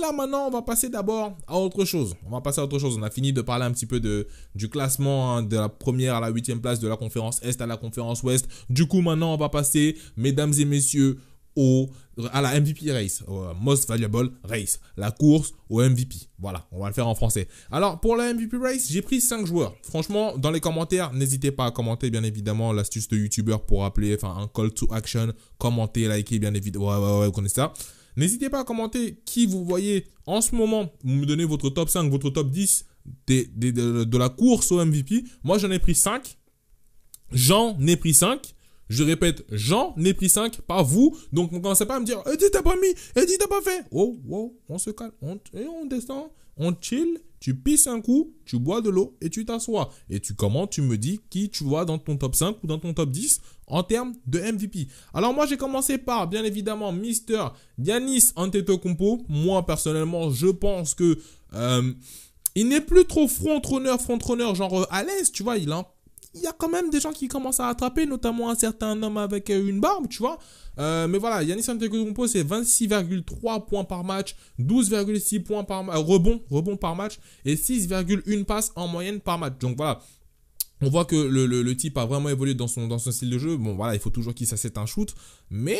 là 0.01 0.11
maintenant, 0.11 0.47
on 0.47 0.51
va 0.51 0.61
passer 0.61 0.89
d'abord 0.89 1.37
à 1.47 1.57
autre 1.57 1.85
chose. 1.85 2.15
On 2.25 2.31
va 2.31 2.41
passer 2.41 2.61
à 2.61 2.63
autre 2.63 2.79
chose. 2.79 2.97
On 2.99 3.03
a 3.03 3.09
fini 3.09 3.33
de 3.33 3.41
parler 3.41 3.65
un 3.65 3.71
petit 3.71 3.85
peu 3.85 3.99
de, 3.99 4.27
du 4.55 4.69
classement 4.69 5.35
hein, 5.35 5.43
de 5.43 5.55
la 5.55 5.69
première 5.69 6.15
à 6.15 6.19
la 6.19 6.29
huitième 6.29 6.61
place 6.61 6.79
de 6.79 6.87
la 6.87 6.97
conférence 6.97 7.41
Est 7.43 7.61
à 7.61 7.65
la 7.65 7.77
conférence 7.77 8.23
Ouest. 8.23 8.47
Du 8.69 8.87
coup, 8.87 9.01
maintenant, 9.01 9.33
on 9.33 9.37
va 9.37 9.49
passer, 9.49 9.97
mesdames 10.15 10.53
et 10.57 10.65
messieurs, 10.65 11.17
à 12.31 12.41
la 12.41 12.59
MVP 12.59 12.91
race, 12.91 13.23
Most 13.61 13.87
Valuable 13.87 14.31
Race, 14.43 14.79
la 14.95 15.11
course 15.11 15.53
au 15.69 15.81
MVP. 15.81 16.15
Voilà, 16.39 16.67
on 16.71 16.79
va 16.79 16.87
le 16.87 16.93
faire 16.93 17.07
en 17.07 17.15
français. 17.15 17.47
Alors, 17.71 17.99
pour 17.99 18.15
la 18.15 18.33
MVP 18.33 18.57
race, 18.57 18.87
j'ai 18.89 19.01
pris 19.01 19.21
5 19.21 19.45
joueurs. 19.45 19.75
Franchement, 19.83 20.37
dans 20.37 20.51
les 20.51 20.59
commentaires, 20.59 21.13
n'hésitez 21.13 21.51
pas 21.51 21.65
à 21.65 21.71
commenter, 21.71 22.09
bien 22.09 22.23
évidemment, 22.23 22.73
l'astuce 22.73 23.07
de 23.07 23.17
YouTuber 23.17 23.57
pour 23.67 23.85
appeler, 23.85 24.15
enfin, 24.15 24.35
un 24.41 24.47
call 24.47 24.71
to 24.71 24.87
action, 24.91 25.33
commenter, 25.57 26.07
liker, 26.07 26.39
bien 26.39 26.53
évidemment. 26.53 26.89
Ouais, 26.89 26.97
ouais, 26.97 27.19
ouais, 27.19 27.25
vous 27.27 27.31
connaissez 27.31 27.55
ça. 27.55 27.73
N'hésitez 28.15 28.49
pas 28.49 28.61
à 28.61 28.63
commenter 28.63 29.21
qui 29.25 29.45
vous 29.45 29.63
voyez 29.63 30.07
en 30.25 30.41
ce 30.41 30.55
moment. 30.55 30.91
Vous 31.03 31.13
me 31.13 31.25
donnez 31.25 31.45
votre 31.45 31.69
top 31.69 31.89
5, 31.89 32.09
votre 32.09 32.31
top 32.31 32.49
10 32.49 32.85
de, 33.27 34.03
de 34.03 34.17
la 34.17 34.29
course 34.29 34.71
au 34.71 34.83
MVP. 34.83 35.23
Moi, 35.43 35.59
j'en 35.59 35.69
ai 35.69 35.79
pris 35.79 35.93
5. 35.93 36.37
J'en 37.31 37.77
ai 37.85 37.95
pris 37.95 38.13
5. 38.13 38.55
Je 38.89 39.03
répète, 39.03 39.45
j'en 39.51 39.95
ai 39.97 40.13
pris 40.13 40.29
5, 40.29 40.61
pas 40.61 40.81
vous. 40.81 41.17
Donc, 41.31 41.51
ne 41.51 41.59
commencez 41.59 41.85
pas 41.85 41.97
à 41.97 41.99
me 41.99 42.05
dire, 42.05 42.21
Eddie, 42.31 42.45
t'as 42.51 42.61
pas 42.61 42.75
mis, 42.75 42.93
Eddie, 43.15 43.37
t'as 43.37 43.47
pas 43.47 43.61
fait. 43.61 43.85
Oh, 43.91 44.17
oh, 44.29 44.57
on 44.69 44.77
se 44.77 44.91
calme, 44.91 45.11
on, 45.21 45.85
descend, 45.85 46.29
on 46.57 46.73
chill, 46.79 47.19
tu 47.39 47.55
pisses 47.55 47.87
un 47.87 48.01
coup, 48.01 48.33
tu 48.45 48.57
bois 48.57 48.81
de 48.81 48.89
l'eau 48.89 49.17
et 49.21 49.29
tu 49.29 49.45
t'assois. 49.45 49.89
Et 50.09 50.19
tu 50.19 50.35
commences, 50.35 50.69
tu 50.71 50.81
me 50.81 50.97
dis 50.97 51.21
qui 51.29 51.49
tu 51.49 51.63
vois 51.63 51.85
dans 51.85 51.97
ton 51.97 52.17
top 52.17 52.35
5 52.35 52.63
ou 52.63 52.67
dans 52.67 52.79
ton 52.79 52.93
top 52.93 53.11
10 53.11 53.41
en 53.67 53.83
termes 53.83 54.13
de 54.25 54.39
MVP. 54.39 54.87
Alors 55.13 55.33
moi, 55.33 55.45
j'ai 55.45 55.57
commencé 55.57 55.97
par, 55.97 56.27
bien 56.27 56.43
évidemment, 56.43 56.91
Mister 56.91 57.45
Yanis 57.77 58.31
Antetokounmpo. 58.35 59.25
Moi, 59.27 59.65
personnellement, 59.65 60.29
je 60.31 60.47
pense 60.47 60.93
que... 60.93 61.17
Euh, 61.53 61.93
il 62.57 62.69
n'est 62.69 62.81
plus 62.81 63.05
trop 63.05 63.27
front-runner, 63.27 63.97
front-runner, 63.99 64.55
genre 64.55 64.81
euh, 64.81 64.85
à 64.89 65.03
l'aise, 65.03 65.31
tu 65.31 65.43
vois. 65.43 65.57
Il 65.57 65.71
a 65.71 65.87
il 66.37 66.43
y 66.43 66.47
a 66.47 66.53
quand 66.53 66.69
même 66.69 66.89
des 66.89 66.99
gens 66.99 67.11
qui 67.11 67.27
commencent 67.27 67.59
à 67.59 67.67
attraper, 67.67 68.05
notamment 68.05 68.49
un 68.49 68.55
certain 68.55 69.01
homme 69.01 69.17
avec 69.17 69.49
euh, 69.49 69.67
une 69.67 69.79
barbe, 69.79 70.07
tu 70.09 70.19
vois. 70.19 70.37
Euh, 70.79 71.07
mais 71.07 71.17
voilà, 71.17 71.43
Yannis 71.43 71.69
Antetokounmpo, 71.69 72.27
c'est 72.27 72.43
26,3 72.43 73.65
points 73.65 73.83
par 73.83 74.03
match, 74.03 74.35
12,6 74.59 75.43
points 75.43 75.63
par 75.63 75.85
rebond, 75.85 76.41
rebond 76.49 76.77
par 76.77 76.95
match, 76.95 77.19
et 77.45 77.55
6,1 77.55 78.43
passes 78.45 78.71
en 78.75 78.87
moyenne 78.87 79.19
par 79.19 79.39
match. 79.39 79.53
Donc 79.59 79.75
voilà, 79.75 79.99
on 80.81 80.89
voit 80.89 81.05
que 81.05 81.15
le, 81.15 81.75
type 81.75 81.97
a 81.97 82.05
vraiment 82.05 82.29
évolué 82.29 82.53
dans 82.53 82.67
son, 82.67 82.87
dans 82.87 82.99
son 82.99 83.11
style 83.11 83.31
de 83.31 83.39
jeu. 83.39 83.57
Bon, 83.57 83.75
voilà, 83.75 83.95
il 83.95 83.99
faut 83.99 84.11
toujours 84.11 84.35
qu'il 84.35 84.45
s'assette 84.45 84.77
un 84.77 84.85
shoot. 84.85 85.13
Mais 85.49 85.79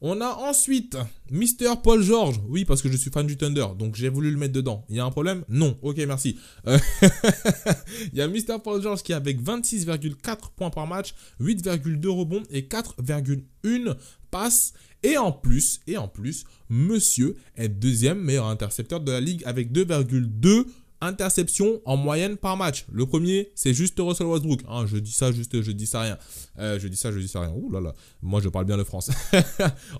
on 0.00 0.20
a 0.20 0.28
ensuite 0.28 0.96
Mister 1.30 1.70
Paul 1.82 2.02
George. 2.02 2.40
Oui, 2.48 2.64
parce 2.64 2.82
que 2.82 2.90
je 2.90 2.96
suis 2.96 3.10
fan 3.10 3.26
du 3.26 3.36
Thunder, 3.36 3.66
donc 3.78 3.96
j'ai 3.96 4.08
voulu 4.08 4.30
le 4.30 4.36
mettre 4.36 4.52
dedans. 4.52 4.84
Il 4.88 4.96
y 4.96 5.00
a 5.00 5.04
un 5.04 5.10
problème? 5.10 5.44
Non. 5.48 5.76
Ok, 5.82 5.96
merci. 6.06 6.38
Euh, 6.66 6.78
il 8.12 8.18
y 8.18 8.22
a 8.22 8.28
Mister 8.28 8.56
Paul 8.62 8.82
George 8.82 9.02
qui 9.02 9.12
avec 9.12 9.42
26,4 9.42 10.50
points 10.56 10.70
par 10.70 10.86
match, 10.86 11.14
8,2 11.40 12.06
rebonds 12.08 12.42
et 12.50 12.62
4,1 12.62 13.96
passes. 14.30 14.72
Et 15.02 15.18
en 15.18 15.30
plus, 15.30 15.80
et 15.86 15.96
en 15.96 16.08
plus, 16.08 16.44
Monsieur 16.68 17.36
est 17.56 17.68
deuxième 17.68 18.20
meilleur 18.20 18.46
intercepteur 18.46 19.00
de 19.00 19.12
la 19.12 19.20
ligue 19.20 19.42
avec 19.44 19.70
2,2 19.70 20.66
interceptions 21.06 21.80
en 21.86 21.96
moyenne 21.96 22.36
par 22.36 22.56
match. 22.56 22.84
Le 22.92 23.06
premier, 23.06 23.50
c'est 23.54 23.72
juste 23.72 23.96
Russell 23.98 24.26
Westbrook. 24.26 24.60
Hein, 24.68 24.86
je 24.86 24.98
dis 24.98 25.12
ça 25.12 25.32
juste, 25.32 25.62
je 25.62 25.72
dis 25.72 25.86
ça 25.86 26.02
rien. 26.02 26.18
Euh, 26.58 26.78
je 26.78 26.88
dis 26.88 26.96
ça, 26.96 27.10
je 27.10 27.18
dis 27.18 27.28
ça 27.28 27.40
rien. 27.40 27.52
Ouh 27.56 27.70
là 27.70 27.80
là, 27.80 27.94
moi 28.20 28.42
je 28.42 28.50
parle 28.50 28.66
bien 28.66 28.76
le 28.76 28.84
français. 28.84 29.12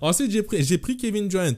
Ensuite, 0.01 0.31
j'ai 0.31 0.43
pris, 0.43 0.77
pris 0.77 0.97
Kevin 0.97 1.27
Durant. 1.27 1.55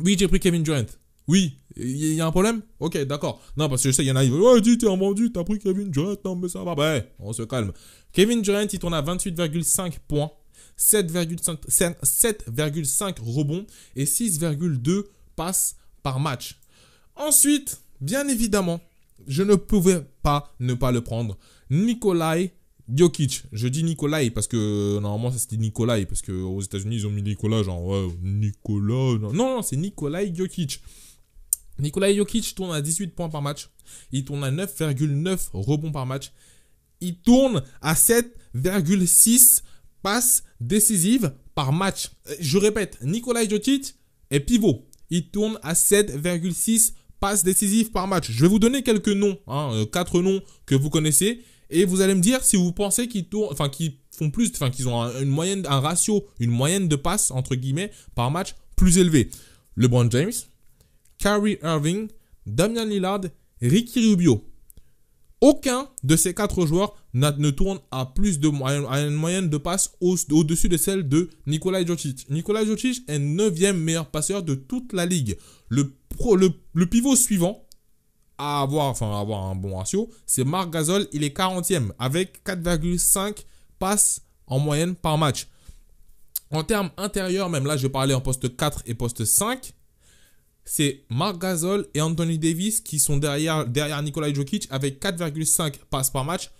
Oui, 0.00 0.16
j'ai 0.18 0.28
pris 0.28 0.40
Kevin 0.40 0.62
Durant. 0.62 0.84
Oui, 1.26 1.56
il 1.76 2.14
y 2.14 2.20
a 2.20 2.26
un 2.26 2.30
problème? 2.30 2.60
Ok, 2.80 2.98
d'accord. 3.04 3.40
Non, 3.56 3.70
parce 3.70 3.82
que 3.82 3.90
je 3.90 3.94
sais, 3.94 4.04
il 4.04 4.08
y 4.08 4.12
en 4.12 4.16
a, 4.16 4.24
ils 4.24 4.30
vont, 4.30 4.42
oh, 4.42 4.60
dis, 4.60 4.76
t'es 4.76 4.86
un 4.86 4.96
vendu, 4.96 5.32
t'as 5.32 5.42
pris 5.42 5.58
Kevin 5.58 5.90
Durant, 5.90 6.16
non, 6.24 6.36
mais 6.36 6.50
ça 6.50 6.62
va. 6.62 6.74
Bah, 6.74 7.00
on 7.18 7.32
se 7.32 7.44
calme. 7.44 7.72
Kevin 8.12 8.42
Durant, 8.42 8.66
il 8.70 8.78
tourne 8.78 8.92
à 8.94 9.00
28,5 9.00 9.94
points, 10.06 10.30
7,5 10.78 13.20
rebonds 13.20 13.64
et 13.96 14.04
6,2 14.04 15.04
passes 15.34 15.76
par 16.02 16.20
match. 16.20 16.60
Ensuite, 17.16 17.80
bien 18.04 18.28
évidemment, 18.28 18.80
je 19.26 19.42
ne 19.42 19.54
pouvais 19.54 20.06
pas 20.22 20.54
ne 20.60 20.74
pas 20.74 20.92
le 20.92 21.00
prendre. 21.00 21.38
Nikolai 21.70 22.52
Jokic. 22.92 23.44
Je 23.52 23.66
dis 23.68 23.82
Nikolai 23.82 24.30
parce 24.30 24.46
que 24.46 24.98
normalement 25.00 25.30
ça 25.30 25.44
dit 25.48 25.58
Nikolai 25.58 26.04
parce 26.04 26.20
qu'aux 26.20 26.60
États-Unis 26.60 26.96
ils 26.96 27.06
ont 27.06 27.10
mis 27.10 27.22
Nicolas 27.22 27.62
genre 27.62 27.82
ouais. 27.84 28.08
Non, 28.68 29.32
non, 29.32 29.62
c'est 29.62 29.76
Nikolai 29.76 30.32
Jokic. 30.34 30.82
Nikolai 31.78 32.14
Jokic 32.14 32.54
tourne 32.54 32.74
à 32.74 32.82
18 32.82 33.08
points 33.08 33.30
par 33.30 33.42
match. 33.42 33.70
Il 34.12 34.24
tourne 34.24 34.44
à 34.44 34.50
9,9 34.50 35.48
rebonds 35.54 35.92
par 35.92 36.06
match. 36.06 36.32
Il 37.00 37.16
tourne 37.16 37.62
à 37.80 37.94
7,6 37.94 39.62
passes 40.02 40.44
décisives 40.60 41.32
par 41.54 41.72
match. 41.72 42.10
Je 42.38 42.58
répète, 42.58 42.98
Nikolai 43.02 43.48
Jokic 43.48 43.94
est 44.30 44.40
pivot. 44.40 44.86
Il 45.10 45.30
tourne 45.30 45.58
à 45.62 45.72
7,6 45.72 46.92
passes 47.24 47.42
décisives 47.42 47.90
par 47.90 48.06
match. 48.06 48.30
Je 48.30 48.42
vais 48.42 48.48
vous 48.48 48.58
donner 48.58 48.82
quelques 48.82 49.08
noms, 49.08 49.38
hein, 49.46 49.70
euh, 49.72 49.86
quatre 49.86 50.20
noms 50.20 50.42
que 50.66 50.74
vous 50.74 50.90
connaissez, 50.90 51.40
et 51.70 51.86
vous 51.86 52.02
allez 52.02 52.14
me 52.14 52.20
dire 52.20 52.44
si 52.44 52.56
vous 52.56 52.70
pensez 52.70 53.08
qu'ils 53.08 53.24
tournent, 53.30 53.50
enfin 53.50 53.70
qu'ils 53.70 53.94
font 54.10 54.30
plus, 54.30 54.52
enfin 54.54 54.68
qu'ils 54.68 54.88
ont 54.90 55.04
une 55.22 55.30
moyenne, 55.30 55.64
un 55.66 55.80
ratio, 55.80 56.26
une 56.38 56.50
moyenne 56.50 56.86
de 56.86 56.96
passes 56.96 57.30
entre 57.30 57.54
guillemets 57.54 57.90
par 58.14 58.30
match 58.30 58.54
plus 58.76 58.98
élevé. 58.98 59.30
LeBron 59.74 60.10
James, 60.10 60.34
Kyrie 61.16 61.56
Irving, 61.62 62.08
Damian 62.44 62.84
Lillard, 62.84 63.22
Ricky 63.62 64.06
Rubio. 64.06 64.44
Aucun 65.40 65.88
de 66.02 66.16
ces 66.16 66.34
quatre 66.34 66.66
joueurs 66.66 66.94
ne 67.14 67.50
tourne 67.50 67.78
à 67.90 68.04
plus 68.04 68.38
de 68.38 68.48
moyenne, 68.48 68.84
à 68.90 69.00
une 69.00 69.14
moyenne 69.14 69.48
de 69.48 69.56
passes 69.56 69.92
au-dessus 70.02 70.68
de 70.68 70.76
celle 70.76 71.08
de 71.08 71.30
Nikola 71.46 71.86
Jokic. 71.86 72.28
Nikola 72.28 72.66
Jokic 72.66 73.02
est 73.08 73.18
9e 73.18 73.72
meilleur 73.72 74.10
passeur 74.10 74.42
de 74.42 74.54
toute 74.54 74.92
la 74.92 75.06
ligue. 75.06 75.38
Le, 75.70 75.94
le, 76.36 76.86
pivot 76.86 77.16
suivant 77.16 77.64
à 78.38 78.62
avoir, 78.62 78.86
enfin, 78.86 79.06
un 79.06 79.54
bon 79.54 79.76
ratio, 79.76 80.10
c'est 80.26 80.44
Marc 80.44 80.70
Gasol. 80.70 81.06
Il 81.12 81.22
est 81.22 81.36
40e 81.36 81.90
avec 81.98 82.44
4,5 82.44 83.44
passes 83.78 84.22
en 84.46 84.58
moyenne 84.58 84.94
par 84.94 85.18
match. 85.18 85.48
En 86.50 86.62
termes 86.62 86.90
intérieurs, 86.96 87.48
même 87.48 87.66
là, 87.66 87.76
je 87.76 87.86
parler 87.86 88.14
en 88.14 88.20
poste 88.20 88.56
4 88.56 88.82
et 88.86 88.94
poste 88.94 89.24
5 89.24 89.74
c'est 90.64 91.04
Marc 91.10 91.38
Gasol 91.38 91.86
et 91.94 92.00
Anthony 92.00 92.38
Davis 92.38 92.80
qui 92.80 92.98
sont 92.98 93.18
derrière, 93.18 93.66
derrière 93.66 94.02
Nikola 94.02 94.32
Jokic 94.32 94.66
avec 94.70 95.02
4,5 95.02 95.74
passes 95.90 96.10
par 96.10 96.24
match 96.24 96.50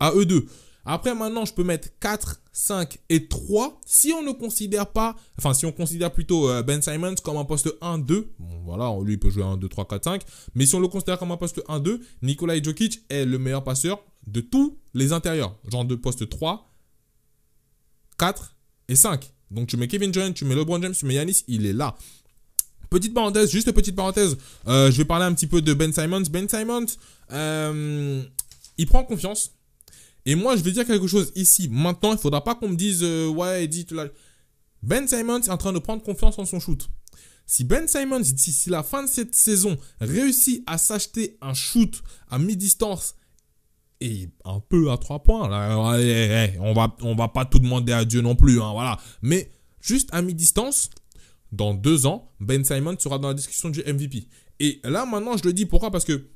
à 0.00 0.12
eux 0.14 0.26
deux. 0.26 0.46
Après, 0.86 1.14
maintenant, 1.14 1.44
je 1.44 1.54
peux 1.54 1.64
mettre 1.64 1.88
4, 2.00 2.42
5 2.52 2.98
et 3.08 3.26
3 3.26 3.80
si 3.86 4.12
on 4.12 4.22
ne 4.22 4.32
considère 4.32 4.86
pas, 4.86 5.16
enfin, 5.38 5.54
si 5.54 5.64
on 5.64 5.72
considère 5.72 6.12
plutôt 6.12 6.48
euh, 6.50 6.62
Ben 6.62 6.82
Simons 6.82 7.14
comme 7.22 7.36
un 7.38 7.44
poste 7.44 7.74
1, 7.80 7.98
2. 7.98 8.34
Bon, 8.38 8.60
voilà, 8.64 8.94
lui, 9.02 9.14
il 9.14 9.18
peut 9.18 9.30
jouer 9.30 9.44
1, 9.44 9.56
2, 9.56 9.68
3, 9.68 9.86
4, 9.86 10.04
5. 10.04 10.22
Mais 10.54 10.66
si 10.66 10.74
on 10.74 10.80
le 10.80 10.88
considère 10.88 11.18
comme 11.18 11.32
un 11.32 11.36
poste 11.36 11.62
1, 11.68 11.80
2, 11.80 12.00
Nikola 12.22 12.62
Jokic 12.62 13.00
est 13.08 13.24
le 13.24 13.38
meilleur 13.38 13.64
passeur 13.64 14.00
de 14.26 14.40
tous 14.40 14.78
les 14.92 15.12
intérieurs. 15.12 15.56
Genre 15.70 15.84
de 15.84 15.94
poste 15.94 16.28
3, 16.28 16.70
4 18.18 18.54
et 18.88 18.96
5. 18.96 19.32
Donc, 19.50 19.68
tu 19.68 19.76
mets 19.76 19.88
Kevin 19.88 20.10
Durant, 20.10 20.32
tu 20.32 20.44
mets 20.44 20.54
LeBron 20.54 20.82
James, 20.82 20.94
tu 20.94 21.06
mets 21.06 21.14
Yanis, 21.14 21.44
il 21.48 21.64
est 21.64 21.72
là. 21.72 21.96
Petite 22.90 23.14
parenthèse, 23.14 23.50
juste 23.50 23.72
petite 23.72 23.96
parenthèse. 23.96 24.36
Euh, 24.68 24.90
je 24.90 24.96
vais 24.98 25.04
parler 25.04 25.24
un 25.24 25.32
petit 25.32 25.46
peu 25.46 25.62
de 25.62 25.74
Ben 25.74 25.92
Simons. 25.92 26.22
Ben 26.30 26.48
Simons, 26.48 26.86
euh, 27.32 28.22
il 28.78 28.86
prend 28.86 29.02
confiance. 29.02 29.52
Et 30.26 30.34
moi, 30.34 30.56
je 30.56 30.62
vais 30.62 30.72
dire 30.72 30.86
quelque 30.86 31.06
chose 31.06 31.32
ici. 31.34 31.68
Maintenant, 31.70 32.12
il 32.12 32.18
faudra 32.18 32.42
pas 32.42 32.54
qu'on 32.54 32.68
me 32.68 32.76
dise, 32.76 33.00
euh, 33.02 33.28
ouais, 33.28 33.66
dit 33.68 33.86
Ben 34.82 35.06
Simons 35.06 35.40
est 35.40 35.50
en 35.50 35.56
train 35.56 35.72
de 35.72 35.78
prendre 35.78 36.02
confiance 36.02 36.38
en 36.38 36.44
son 36.44 36.60
shoot. 36.60 36.88
Si 37.46 37.64
Ben 37.64 37.86
Simons, 37.86 38.20
d'ici 38.20 38.70
la 38.70 38.82
fin 38.82 39.02
de 39.02 39.08
cette 39.08 39.34
saison, 39.34 39.76
réussit 40.00 40.62
à 40.66 40.78
s'acheter 40.78 41.36
un 41.42 41.52
shoot 41.52 42.02
à 42.30 42.38
mi-distance 42.38 43.16
et 44.00 44.30
un 44.44 44.60
peu 44.60 44.90
à 44.90 44.96
trois 44.96 45.22
points, 45.22 45.48
là, 45.48 45.78
on 46.60 46.72
va, 46.72 46.96
on 47.02 47.14
va 47.14 47.28
pas 47.28 47.44
tout 47.44 47.58
demander 47.58 47.92
à 47.92 48.04
Dieu 48.04 48.22
non 48.22 48.34
plus, 48.34 48.60
hein, 48.60 48.72
voilà. 48.72 48.98
Mais 49.22 49.50
juste 49.80 50.08
à 50.12 50.22
mi-distance, 50.22 50.90
dans 51.52 51.74
deux 51.74 52.06
ans, 52.06 52.32
Ben 52.40 52.64
Simon 52.64 52.96
sera 52.98 53.18
dans 53.18 53.28
la 53.28 53.34
discussion 53.34 53.68
du 53.68 53.80
MVP. 53.80 54.26
Et 54.60 54.80
là, 54.84 55.04
maintenant, 55.06 55.36
je 55.36 55.44
le 55.44 55.52
dis 55.52 55.66
pourquoi? 55.66 55.90
Parce 55.90 56.04
que 56.04 56.28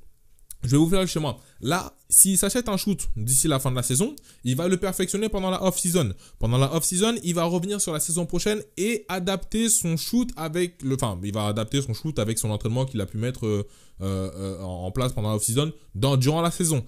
je 0.63 0.71
vais 0.71 0.77
vous 0.77 0.89
faire 0.89 1.07
chez 1.07 1.21
moi. 1.21 1.39
Là, 1.61 1.97
s'il 2.09 2.37
s'achète 2.37 2.69
un 2.69 2.77
shoot 2.77 3.09
d'ici 3.17 3.47
la 3.47 3.59
fin 3.61 3.71
de 3.71 3.77
la 3.77 3.83
saison, 3.83 4.17
il 4.45 4.57
va 4.57 4.67
le 4.67 4.77
perfectionner 4.77 5.29
pendant 5.29 5.51
la 5.51 5.63
off-season. 5.63 6.15
Pendant 6.39 6.59
la 6.59 6.75
off-season, 6.75 7.15
il 7.23 7.35
va 7.35 7.45
revenir 7.45 7.81
sur 7.81 7.93
la 7.93 8.01
saison 8.01 8.27
prochaine 8.27 8.63
et 8.77 9.05
adapter 9.09 9.69
son 9.69 9.97
shoot 9.97 10.31
avec 10.37 10.83
le, 10.83 10.97
enfin, 10.97 11.19
il 11.23 11.33
va 11.33 11.47
adapter 11.47 11.81
son 11.81 11.95
shoot 11.95 12.19
avec 12.19 12.39
son 12.39 12.51
entraînement 12.51 12.87
qu'il 12.87 13.01
a 13.01 13.07
pu 13.07 13.19
mettre 13.19 13.47
euh, 13.47 13.65
euh, 14.01 14.61
en 14.61 14.91
place 14.91 15.13
pendant 15.13 15.29
la 15.29 15.37
off-season 15.37 15.73
durant 15.95 16.41
la 16.41 16.51
saison. 16.51 16.85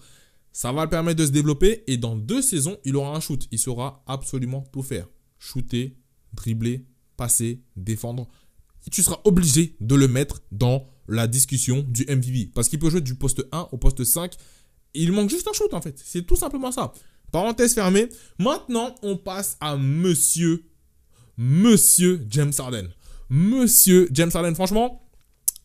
Ça 0.52 0.72
va 0.72 0.84
le 0.84 0.90
permettre 0.90 1.20
de 1.20 1.26
se 1.26 1.30
développer 1.30 1.84
et 1.86 1.96
dans 1.96 2.16
deux 2.16 2.42
saisons, 2.42 2.76
il 2.84 2.96
aura 2.96 3.14
un 3.14 3.20
shoot. 3.20 3.46
Il 3.52 3.58
saura 3.58 4.02
absolument 4.08 4.64
tout 4.72 4.82
faire. 4.82 5.06
Shooter, 5.38 5.96
dribbler, 6.32 6.86
passer, 7.16 7.62
défendre, 7.76 8.26
tu 8.90 9.02
seras 9.02 9.20
obligé 9.24 9.76
de 9.80 9.94
le 9.94 10.08
mettre 10.08 10.40
dans 10.50 10.86
la 11.10 11.26
discussion 11.26 11.84
du 11.86 12.04
MVP. 12.06 12.50
Parce 12.54 12.68
qu'il 12.68 12.78
peut 12.78 12.90
jouer 12.90 13.00
du 13.00 13.14
poste 13.14 13.44
1 13.52 13.68
au 13.72 13.76
poste 13.76 14.04
5. 14.04 14.32
Il 14.94 15.12
manque 15.12 15.30
juste 15.30 15.46
un 15.48 15.52
shoot 15.52 15.72
en 15.74 15.80
fait. 15.80 16.00
C'est 16.04 16.22
tout 16.22 16.36
simplement 16.36 16.72
ça. 16.72 16.92
Parenthèse 17.32 17.74
fermée. 17.74 18.08
Maintenant, 18.38 18.94
on 19.02 19.16
passe 19.16 19.56
à 19.60 19.76
monsieur, 19.76 20.64
monsieur 21.36 22.24
James 22.28 22.52
Harden. 22.58 22.88
Monsieur 23.28 24.08
James 24.12 24.30
Harden, 24.34 24.54
franchement, 24.54 25.06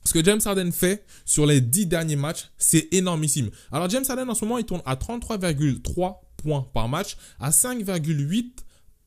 ce 0.03 0.13
que 0.13 0.23
James 0.23 0.41
Harden 0.45 0.71
fait 0.71 1.03
sur 1.25 1.47
les 1.47 1.61
10 1.61 1.87
derniers 1.87 2.15
matchs, 2.15 2.51
c'est 2.57 2.93
énormissime. 2.93 3.49
Alors 3.71 3.89
James 3.89 4.05
Harden 4.07 4.29
en 4.29 4.35
ce 4.35 4.45
moment, 4.45 4.59
il 4.59 4.65
tourne 4.65 4.83
à 4.85 4.95
33,3 4.95 6.19
points 6.37 6.67
par 6.73 6.87
match, 6.87 7.17
à 7.39 7.49
5,8 7.49 8.51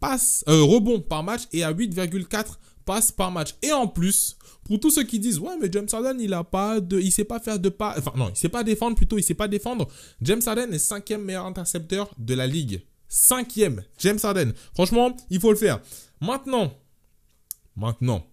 passes, 0.01 0.45
euh, 0.49 0.63
rebonds 0.63 1.01
par 1.01 1.23
match 1.23 1.43
et 1.53 1.63
à 1.63 1.73
8,4 1.73 2.59
passes 2.89 3.13
par 3.13 3.31
match. 3.31 3.55
Et 3.61 3.71
en 3.71 3.87
plus, 3.87 4.39
pour 4.65 4.81
tous 4.81 4.91
ceux 4.91 5.05
qui 5.05 5.19
disent 5.19 5.39
ouais 5.39 5.57
mais 5.61 5.69
James 5.71 5.89
Harden 5.93 6.17
il 6.21 6.33
a 6.33 6.43
pas 6.43 6.81
de 6.81 6.99
il 6.99 7.13
sait 7.13 7.25
pas 7.25 7.41
faire 7.41 7.59
de 7.59 7.69
pas 7.69 7.95
enfin 7.99 8.13
non 8.17 8.31
il 8.31 8.37
sait 8.37 8.49
pas 8.51 8.63
défendre 8.63 8.97
plutôt 8.97 9.17
il 9.17 9.23
sait 9.23 9.33
pas 9.33 9.49
défendre 9.49 9.89
James 10.21 10.43
Harden 10.45 10.73
est 10.73 10.79
cinquième 10.79 11.23
meilleur 11.23 11.47
intercepteur 11.47 12.11
de 12.19 12.35
la 12.35 12.47
ligue 12.47 12.83
Cinquième, 13.09 13.83
James 13.99 14.19
Harden. 14.23 14.53
Franchement, 14.75 15.17
il 15.31 15.41
faut 15.41 15.51
le 15.51 15.57
faire. 15.57 15.81
Maintenant, 16.21 16.75
maintenant, 17.75 18.27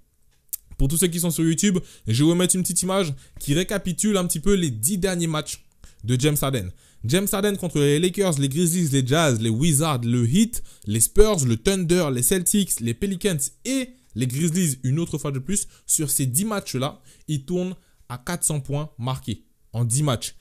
pour 0.77 0.89
tous 0.89 0.97
ceux 0.97 1.07
qui 1.07 1.21
sont 1.21 1.31
sur 1.31 1.45
YouTube, 1.45 1.79
je 2.07 2.23
vais 2.23 2.29
vous 2.29 2.35
mettre 2.35 2.55
une 2.55 2.61
petite 2.61 2.81
image 2.81 3.13
qui 3.39 3.53
récapitule 3.53 4.17
un 4.17 4.25
petit 4.25 4.41
peu 4.41 4.53
les 4.53 4.69
dix 4.69 4.97
derniers 4.97 5.27
matchs 5.27 5.63
de 6.03 6.19
James 6.19 6.35
Harden. 6.41 6.71
James 7.05 7.27
Harden 7.31 7.55
contre 7.55 7.79
les 7.79 7.99
Lakers, 7.99 8.37
les 8.39 8.49
Grizzlies, 8.49 8.89
les 8.89 9.07
Jazz, 9.07 9.39
les 9.39 9.49
Wizards, 9.49 10.01
le 10.03 10.27
Heat, 10.27 10.61
les 10.87 10.99
Spurs, 10.99 11.45
le 11.45 11.55
Thunder, 11.55 12.09
les 12.11 12.23
Celtics, 12.23 12.79
les 12.81 12.93
Pelicans 12.93 13.37
et 13.63 13.91
les 14.15 14.27
Grizzlies 14.27 14.79
une 14.83 14.99
autre 14.99 15.17
fois 15.17 15.31
de 15.31 15.39
plus. 15.39 15.67
Sur 15.85 16.09
ces 16.09 16.25
10 16.25 16.45
matchs-là, 16.45 17.01
il 17.27 17.45
tourne 17.45 17.75
à 18.09 18.17
400 18.17 18.61
points 18.61 18.91
marqués 18.97 19.45
en 19.73 19.85
10 19.85 20.03
matchs. 20.03 20.35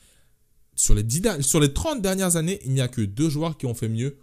Sur 0.77 0.95
les, 0.95 1.03
10, 1.03 1.41
sur 1.41 1.61
les 1.61 1.73
30 1.73 2.03
dernières 2.03 2.37
années, 2.37 2.61
il 2.65 2.73
n'y 2.73 2.81
a 2.81 2.89
que 2.89 3.01
deux 3.01 3.29
joueurs 3.29 3.57
qui 3.57 3.67
ont 3.67 3.75
fait 3.75 3.89
mieux. 3.89 4.19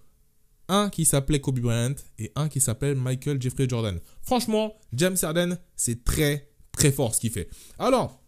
Un 0.67 0.89
qui 0.89 1.05
s'appelait 1.05 1.41
Kobe 1.41 1.59
Bryant 1.59 1.95
et 2.17 2.31
un 2.35 2.47
qui 2.47 2.61
s'appelle 2.61 2.95
Michael 2.95 3.41
Jeffrey 3.41 3.67
Jordan. 3.67 3.99
Franchement, 4.21 4.73
James 4.93 5.17
Harden, 5.21 5.57
c'est 5.75 6.03
très 6.03 6.49
très 6.71 6.91
fort 6.91 7.13
ce 7.13 7.19
qu'il 7.19 7.31
fait. 7.31 7.49
Alors, 7.77 8.21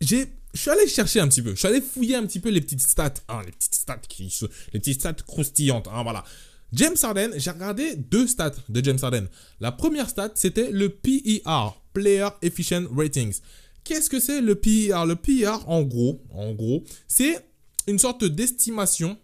je 0.00 0.26
suis 0.54 0.70
allé 0.70 0.86
chercher 0.86 1.20
un 1.20 1.28
petit 1.28 1.42
peu, 1.42 1.50
je 1.50 1.56
suis 1.56 1.68
allé 1.68 1.80
fouiller 1.80 2.16
un 2.16 2.26
petit 2.26 2.40
peu 2.40 2.50
les 2.50 2.60
petites 2.60 2.80
stats, 2.80 3.14
hein, 3.28 3.42
les 3.44 3.52
petites 3.52 3.74
stats 3.74 3.96
qui 4.08 4.32
les 4.72 4.80
petites 4.80 5.00
stats 5.00 5.12
croustillantes, 5.14 5.88
hein, 5.88 6.02
voilà. 6.02 6.24
James 6.72 6.96
Harden, 7.02 7.32
j'ai 7.36 7.50
regardé 7.50 7.96
deux 7.96 8.26
stats 8.26 8.54
de 8.68 8.84
James 8.84 8.98
Harden. 9.02 9.26
La 9.60 9.72
première 9.72 10.08
stat, 10.08 10.30
c'était 10.34 10.70
le 10.70 10.88
PER, 10.88 11.70
Player 11.92 12.28
Efficient 12.42 12.84
Ratings. 12.94 13.40
Qu'est-ce 13.84 14.08
que 14.08 14.20
c'est 14.20 14.40
le 14.40 14.54
PER 14.54 15.04
Le 15.06 15.16
PER, 15.16 15.64
en 15.66 15.82
gros, 15.82 16.22
en 16.30 16.52
gros, 16.52 16.84
c'est 17.08 17.38
une 17.86 17.98
sorte 17.98 18.24
d'estimation. 18.24 19.18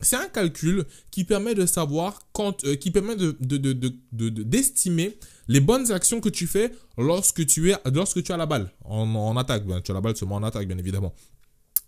C'est 0.00 0.16
un 0.16 0.28
calcul 0.28 0.84
qui 1.10 1.24
permet 1.24 1.54
de 1.54 1.66
savoir 1.66 2.20
euh, 2.64 2.76
qui 2.76 2.90
permet 2.92 3.16
de, 3.16 3.36
d'estimer 4.12 5.18
les 5.48 5.60
bonnes 5.60 5.90
actions 5.90 6.20
que 6.20 6.28
tu 6.28 6.46
fais 6.46 6.72
lorsque 6.96 7.44
tu 7.46 7.72
es, 7.72 7.76
lorsque 7.92 8.22
tu 8.22 8.30
as 8.32 8.36
la 8.36 8.46
balle 8.46 8.70
en, 8.84 9.36
attaque. 9.36 9.64
tu 9.82 9.90
as 9.90 9.94
la 9.94 10.00
balle 10.00 10.16
seulement 10.16 10.36
en 10.36 10.44
attaque, 10.44 10.68
bien 10.68 10.78
évidemment. 10.78 11.14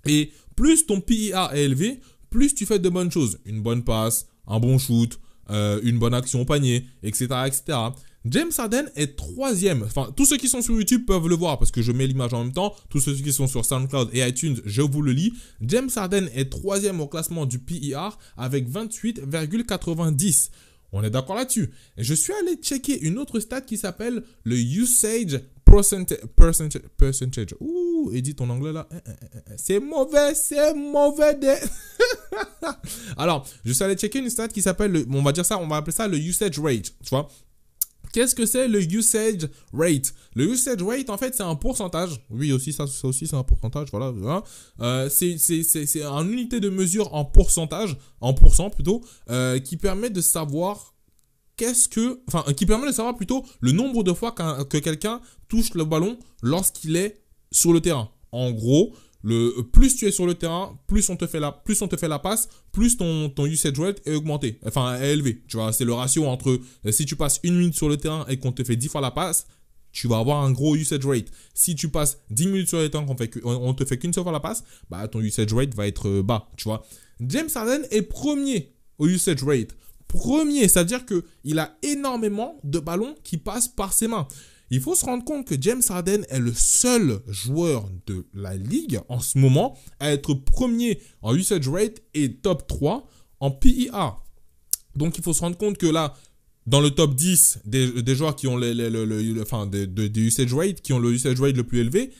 Et 0.06 0.32
plus 0.56 0.86
ton 0.86 1.00
PER 1.00 1.48
est 1.52 1.64
élevé, 1.64 2.00
plus 2.30 2.54
tu 2.54 2.66
fais 2.66 2.78
de 2.78 2.88
bonnes 2.88 3.12
choses. 3.12 3.38
Une 3.44 3.62
bonne 3.62 3.84
passe, 3.84 4.26
un 4.50 4.60
bon 4.60 4.76
shoot, 4.78 5.18
euh, 5.50 5.80
une 5.82 5.98
bonne 5.98 6.14
action 6.14 6.42
au 6.42 6.44
panier, 6.44 6.86
etc., 7.02 7.28
etc. 7.46 7.78
James 8.26 8.50
Harden 8.56 8.90
est 8.96 9.16
troisième. 9.16 9.82
Enfin, 9.82 10.12
tous 10.14 10.26
ceux 10.26 10.36
qui 10.36 10.48
sont 10.48 10.60
sur 10.60 10.74
YouTube 10.74 11.06
peuvent 11.06 11.26
le 11.26 11.34
voir 11.34 11.58
parce 11.58 11.70
que 11.70 11.80
je 11.80 11.90
mets 11.90 12.06
l'image 12.06 12.34
en 12.34 12.44
même 12.44 12.52
temps. 12.52 12.74
Tous 12.90 13.00
ceux 13.00 13.14
qui 13.14 13.32
sont 13.32 13.46
sur 13.46 13.64
SoundCloud 13.64 14.10
et 14.12 14.20
iTunes, 14.26 14.60
je 14.66 14.82
vous 14.82 15.00
le 15.00 15.12
lis. 15.12 15.32
James 15.62 15.88
Harden 15.96 16.28
est 16.34 16.50
troisième 16.50 17.00
au 17.00 17.06
classement 17.06 17.46
du 17.46 17.58
PER 17.58 18.10
avec 18.36 18.68
28,90. 18.68 20.50
On 20.92 21.02
est 21.02 21.10
d'accord 21.10 21.36
là-dessus. 21.36 21.70
Je 21.96 22.14
suis 22.14 22.32
allé 22.34 22.56
checker 22.56 23.00
une 23.00 23.18
autre 23.18 23.40
stat 23.40 23.62
qui 23.62 23.78
s'appelle 23.78 24.22
le 24.44 24.56
usage 24.56 25.40
percentage. 25.70 26.82
percentage. 26.96 27.54
Ouh, 27.60 28.10
Edith, 28.12 28.36
ton 28.36 28.50
anglais 28.50 28.72
là. 28.72 28.88
Eh, 28.92 28.96
eh, 28.96 29.10
eh, 29.34 29.54
c'est 29.56 29.80
mauvais, 29.80 30.34
c'est 30.34 30.74
mauvais. 30.74 31.38
Alors, 33.16 33.46
je 33.64 33.72
suis 33.72 33.84
allé 33.84 33.94
checker 33.94 34.18
une 34.18 34.30
stat 34.30 34.48
qui 34.48 34.62
s'appelle, 34.62 35.04
on 35.10 35.22
va 35.22 35.32
dire 35.32 35.44
ça, 35.44 35.58
on 35.58 35.66
va 35.66 35.76
appeler 35.76 35.92
ça 35.92 36.08
le 36.08 36.18
usage 36.18 36.58
rate. 36.58 36.92
Tu 37.02 37.10
vois 37.10 37.28
Qu'est-ce 38.12 38.34
que 38.34 38.44
c'est 38.44 38.66
le 38.66 38.82
usage 38.82 39.48
rate? 39.72 40.12
Le 40.34 40.46
usage 40.46 40.82
rate, 40.82 41.10
en 41.10 41.16
fait, 41.16 41.34
c'est 41.34 41.44
un 41.44 41.54
pourcentage. 41.54 42.20
Oui, 42.28 42.52
aussi, 42.52 42.72
ça, 42.72 42.86
ça 42.86 43.06
aussi, 43.06 43.26
c'est 43.26 43.36
un 43.36 43.44
pourcentage. 43.44 43.88
Voilà. 43.92 44.10
voilà. 44.10 44.42
Euh, 44.80 45.08
c'est 45.08 45.36
une 45.94 46.32
unité 46.32 46.58
de 46.58 46.70
mesure 46.70 47.14
en 47.14 47.24
pourcentage, 47.24 47.96
en 48.20 48.34
pourcent 48.34 48.70
plutôt, 48.70 49.00
euh, 49.30 49.60
qui 49.60 49.76
permet 49.76 50.10
de 50.10 50.20
savoir 50.20 50.89
qu'est-ce 51.60 51.90
que, 51.90 52.22
enfin, 52.26 52.42
qui 52.54 52.64
permet 52.64 52.86
de 52.86 52.92
savoir 52.92 53.14
plutôt 53.14 53.44
le 53.60 53.72
nombre 53.72 54.02
de 54.02 54.14
fois 54.14 54.32
que 54.32 54.78
quelqu'un 54.78 55.20
touche 55.46 55.74
le 55.74 55.84
ballon 55.84 56.18
lorsqu'il 56.42 56.96
est 56.96 57.20
sur 57.52 57.74
le 57.74 57.82
terrain. 57.82 58.08
En 58.32 58.50
gros, 58.50 58.94
le 59.22 59.60
plus 59.70 59.94
tu 59.94 60.06
es 60.06 60.10
sur 60.10 60.24
le 60.24 60.32
terrain, 60.32 60.80
plus 60.86 61.06
on 61.10 61.16
te 61.16 61.26
fait 61.26 61.38
la, 61.38 61.52
plus 61.52 61.82
on 61.82 61.88
te 61.88 61.98
fait 61.98 62.08
la 62.08 62.18
passe, 62.18 62.48
plus 62.72 62.96
ton, 62.96 63.30
usage 63.44 63.78
rate 63.78 64.00
est 64.06 64.14
augmenté, 64.14 64.58
enfin 64.64 64.98
est 64.98 65.12
élevé. 65.12 65.42
Tu 65.48 65.58
vois, 65.58 65.70
c'est 65.74 65.84
le 65.84 65.92
ratio 65.92 66.24
entre 66.24 66.58
euh, 66.86 66.92
si 66.92 67.04
tu 67.04 67.14
passes 67.14 67.40
une 67.42 67.58
minute 67.58 67.74
sur 67.74 67.90
le 67.90 67.98
terrain 67.98 68.24
et 68.30 68.38
qu'on 68.38 68.52
te 68.52 68.64
fait 68.64 68.76
10 68.76 68.88
fois 68.88 69.02
la 69.02 69.10
passe, 69.10 69.46
tu 69.92 70.08
vas 70.08 70.16
avoir 70.16 70.42
un 70.42 70.52
gros 70.52 70.76
usage 70.76 71.04
rate. 71.04 71.26
Si 71.52 71.74
tu 71.74 71.90
passes 71.90 72.22
10 72.30 72.46
minutes 72.46 72.68
sur 72.68 72.78
le 72.78 72.88
terrain 72.88 73.04
qu'on 73.04 73.18
fait 73.18 73.28
te 73.28 73.84
fait 73.84 73.98
qu'une 73.98 74.14
seule 74.14 74.24
fois 74.24 74.32
la 74.32 74.40
passe, 74.40 74.64
bah 74.88 75.06
ton 75.08 75.20
usage 75.20 75.52
rate 75.52 75.74
va 75.74 75.86
être 75.86 76.08
euh, 76.08 76.22
bas, 76.22 76.48
tu 76.56 76.64
vois? 76.64 76.86
James 77.20 77.50
Harden 77.54 77.82
est 77.90 78.00
premier 78.00 78.72
au 78.96 79.08
usage 79.08 79.42
rate. 79.42 79.76
Premier, 80.10 80.66
c'est-à-dire 80.66 81.06
que 81.06 81.24
il 81.44 81.60
a 81.60 81.78
énormément 81.82 82.58
de 82.64 82.80
ballons 82.80 83.14
qui 83.22 83.36
passent 83.36 83.68
par 83.68 83.92
ses 83.92 84.08
mains. 84.08 84.26
Il 84.70 84.80
faut 84.80 84.96
se 84.96 85.04
rendre 85.04 85.24
compte 85.24 85.46
que 85.46 85.54
James 85.60 85.82
Harden 85.88 86.24
est 86.28 86.40
le 86.40 86.52
seul 86.52 87.20
joueur 87.28 87.88
de 88.06 88.26
la 88.34 88.56
ligue 88.56 88.98
en 89.08 89.20
ce 89.20 89.38
moment 89.38 89.78
à 90.00 90.10
être 90.10 90.34
premier 90.34 91.00
en 91.22 91.34
usage 91.34 91.68
rate 91.68 92.02
et 92.14 92.34
top 92.34 92.66
3 92.66 93.06
en 93.38 93.52
PIA. 93.52 94.16
Donc 94.96 95.16
il 95.16 95.22
faut 95.22 95.32
se 95.32 95.42
rendre 95.42 95.56
compte 95.56 95.78
que 95.78 95.86
là, 95.86 96.14
dans 96.66 96.80
le 96.80 96.90
top 96.90 97.14
10 97.14 97.60
des, 97.64 98.14
joueurs 98.16 98.34
qui 98.34 98.48
ont 98.48 98.56
les, 98.56 98.72
usage 100.16 100.54
rate, 100.54 100.80
qui 100.80 100.92
ont 100.92 100.98
le 100.98 101.12
usage 101.12 101.40
rate 101.40 101.56
le 101.56 101.64
plus 101.64 101.78
élevé, 101.78 102.10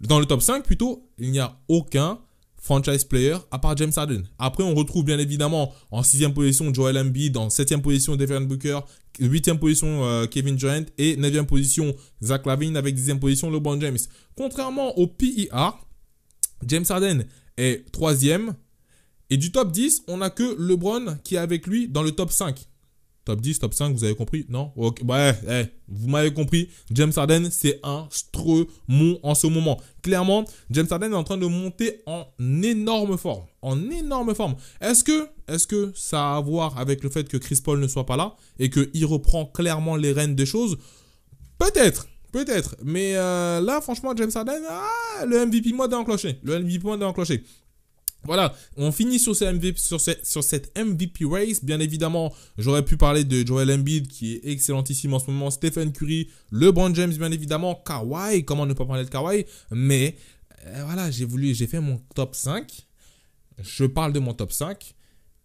dans 0.00 0.18
le 0.18 0.26
top 0.26 0.42
5 0.42 0.64
plutôt, 0.64 1.08
il 1.18 1.30
n'y 1.30 1.38
a 1.38 1.56
aucun 1.68 2.18
franchise 2.66 3.04
player 3.04 3.36
à 3.52 3.58
part 3.58 3.76
James 3.76 3.92
Harden. 3.96 4.24
Après, 4.40 4.64
on 4.64 4.74
retrouve 4.74 5.04
bien 5.04 5.20
évidemment 5.20 5.72
en 5.92 6.02
sixième 6.02 6.34
position 6.34 6.74
Joel 6.74 6.98
Embiid, 6.98 7.36
en 7.36 7.48
septième 7.48 7.80
position 7.80 8.16
Devin 8.16 8.40
Booker, 8.40 8.80
huitième 9.20 9.58
position 9.58 10.04
euh, 10.04 10.26
Kevin 10.26 10.56
Durant 10.56 10.84
et 10.98 11.16
neuvième 11.16 11.46
position 11.46 11.94
Zach 12.22 12.44
Lavine 12.44 12.76
avec 12.76 12.96
dixième 12.96 13.20
position 13.20 13.50
LeBron 13.50 13.80
James. 13.80 13.98
Contrairement 14.36 14.98
au 14.98 15.06
PIA, 15.06 15.76
James 16.66 16.84
Harden 16.88 17.24
est 17.56 17.90
troisième 17.92 18.56
et 19.30 19.36
du 19.36 19.52
top 19.52 19.70
10, 19.70 20.02
on 20.08 20.18
n'a 20.18 20.30
que 20.30 20.56
LeBron 20.58 21.18
qui 21.22 21.36
est 21.36 21.38
avec 21.38 21.68
lui 21.68 21.86
dans 21.86 22.02
le 22.02 22.10
top 22.10 22.32
5. 22.32 22.66
Top 23.26 23.40
10, 23.40 23.58
top 23.58 23.74
5, 23.74 23.92
vous 23.92 24.04
avez 24.04 24.14
compris? 24.14 24.46
Non? 24.48 24.70
Ok, 24.76 25.00
ouais, 25.04 25.34
eh, 25.48 25.64
vous 25.88 26.08
m'avez 26.08 26.32
compris. 26.32 26.68
James 26.92 27.10
Harden, 27.16 27.48
c'est 27.50 27.80
un 27.82 28.06
stremon 28.08 29.18
en 29.20 29.34
ce 29.34 29.48
moment. 29.48 29.80
Clairement, 30.00 30.44
James 30.70 30.86
Harden 30.88 31.10
est 31.10 31.16
en 31.16 31.24
train 31.24 31.36
de 31.36 31.46
monter 31.46 32.02
en 32.06 32.24
énorme 32.62 33.18
forme. 33.18 33.42
En 33.62 33.90
énorme 33.90 34.32
forme. 34.32 34.54
Est-ce 34.80 35.02
que, 35.02 35.26
est 35.48 35.66
que 35.66 35.90
ça 35.96 36.34
a 36.34 36.36
à 36.36 36.40
voir 36.40 36.78
avec 36.78 37.02
le 37.02 37.10
fait 37.10 37.28
que 37.28 37.36
Chris 37.36 37.60
Paul 37.64 37.80
ne 37.80 37.88
soit 37.88 38.06
pas 38.06 38.16
là 38.16 38.36
et 38.60 38.70
qu'il 38.70 39.04
reprend 39.04 39.44
clairement 39.44 39.96
les 39.96 40.12
rênes 40.12 40.36
des 40.36 40.46
choses? 40.46 40.78
Peut-être. 41.58 42.06
Peut-être. 42.30 42.76
Mais 42.84 43.16
euh, 43.16 43.60
là, 43.60 43.80
franchement, 43.80 44.12
James 44.16 44.30
Harden, 44.32 44.62
ah, 44.70 45.24
le 45.26 45.46
MVP 45.46 45.72
mode 45.72 45.92
est 45.92 45.96
enclenché. 45.96 46.38
Le 46.44 46.60
MVP 46.60 46.84
mode 46.84 47.02
est 47.02 47.06
enclenché. 47.06 47.42
Voilà, 48.26 48.54
on 48.76 48.92
finit 48.92 49.18
sur, 49.18 49.34
cette 49.34 50.78
MVP 50.78 51.24
race. 51.24 51.64
Bien 51.64 51.80
évidemment, 51.80 52.32
j'aurais 52.58 52.84
pu 52.84 52.96
parler 52.96 53.24
de 53.24 53.46
Joel 53.46 53.70
Embiid 53.70 54.08
qui 54.08 54.34
est 54.34 54.40
excellentissime 54.44 55.14
en 55.14 55.18
ce 55.18 55.30
moment, 55.30 55.50
Stephen 55.50 55.92
Curry, 55.92 56.28
LeBron 56.50 56.94
James 56.94 57.12
bien 57.14 57.32
évidemment, 57.32 57.74
Kawhi, 57.74 58.44
comment 58.44 58.66
ne 58.66 58.74
pas 58.74 58.84
parler 58.84 59.04
de 59.04 59.10
Kawhi, 59.10 59.46
mais 59.70 60.16
euh, 60.66 60.82
voilà, 60.84 61.10
j'ai 61.10 61.24
voulu, 61.24 61.54
j'ai 61.54 61.66
fait 61.66 61.80
mon 61.80 61.98
top 62.14 62.34
5. 62.34 62.70
Je 63.62 63.84
parle 63.84 64.12
de 64.12 64.18
mon 64.18 64.34
top 64.34 64.52
5 64.52 64.94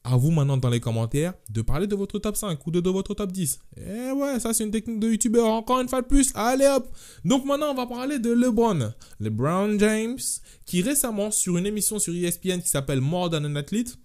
à 0.03 0.17
vous 0.17 0.31
maintenant 0.31 0.57
dans 0.57 0.69
les 0.69 0.79
commentaires 0.79 1.33
de 1.49 1.61
parler 1.61 1.87
de 1.87 1.95
votre 1.95 2.17
top 2.17 2.35
5 2.35 2.65
ou 2.65 2.71
de, 2.71 2.89
votre 2.89 3.13
top 3.13 3.31
10. 3.31 3.59
Et 3.77 3.81
eh 3.81 4.11
ouais, 4.11 4.39
ça 4.39 4.53
c'est 4.53 4.63
une 4.63 4.71
technique 4.71 4.99
de 4.99 5.09
youtubeur 5.09 5.47
encore 5.47 5.79
une 5.79 5.87
fois 5.87 6.01
de 6.01 6.07
plus. 6.07 6.31
Allez 6.33 6.65
hop 6.67 6.87
Donc 7.23 7.45
maintenant 7.45 7.71
on 7.71 7.75
va 7.75 7.85
parler 7.85 8.17
de 8.19 8.31
LeBron. 8.31 8.93
LeBron 9.19 9.77
James 9.77 10.19
qui 10.65 10.81
récemment 10.81 11.29
sur 11.29 11.57
une 11.57 11.65
émission 11.65 11.99
sur 11.99 12.13
ESPN 12.15 12.61
qui 12.61 12.69
s'appelle 12.69 13.01
More 13.01 13.29
Than 13.29 13.45
an 13.45 13.55
Athlete. 13.55 13.97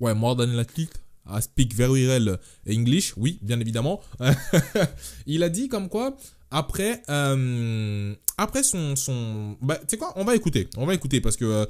Ouais, 0.00 0.14
More 0.14 0.36
Than 0.36 0.54
an 0.54 0.58
Athlete. 0.58 0.92
I 1.30 1.42
speak 1.42 1.74
very 1.74 2.06
well 2.06 2.38
English, 2.66 3.12
oui, 3.16 3.38
bien 3.42 3.60
évidemment. 3.60 4.00
il 5.26 5.42
a 5.42 5.50
dit 5.50 5.68
comme 5.68 5.88
quoi, 5.88 6.16
après, 6.50 7.02
euh, 7.10 8.14
après 8.38 8.62
son... 8.62 8.96
son 8.96 9.56
bah, 9.60 9.76
tu 9.76 9.84
sais 9.90 9.96
quoi, 9.98 10.12
on 10.16 10.24
va 10.24 10.34
écouter. 10.34 10.68
On 10.76 10.86
va 10.86 10.94
écouter 10.94 11.20
parce 11.20 11.36
que 11.36 11.44
euh, 11.44 11.66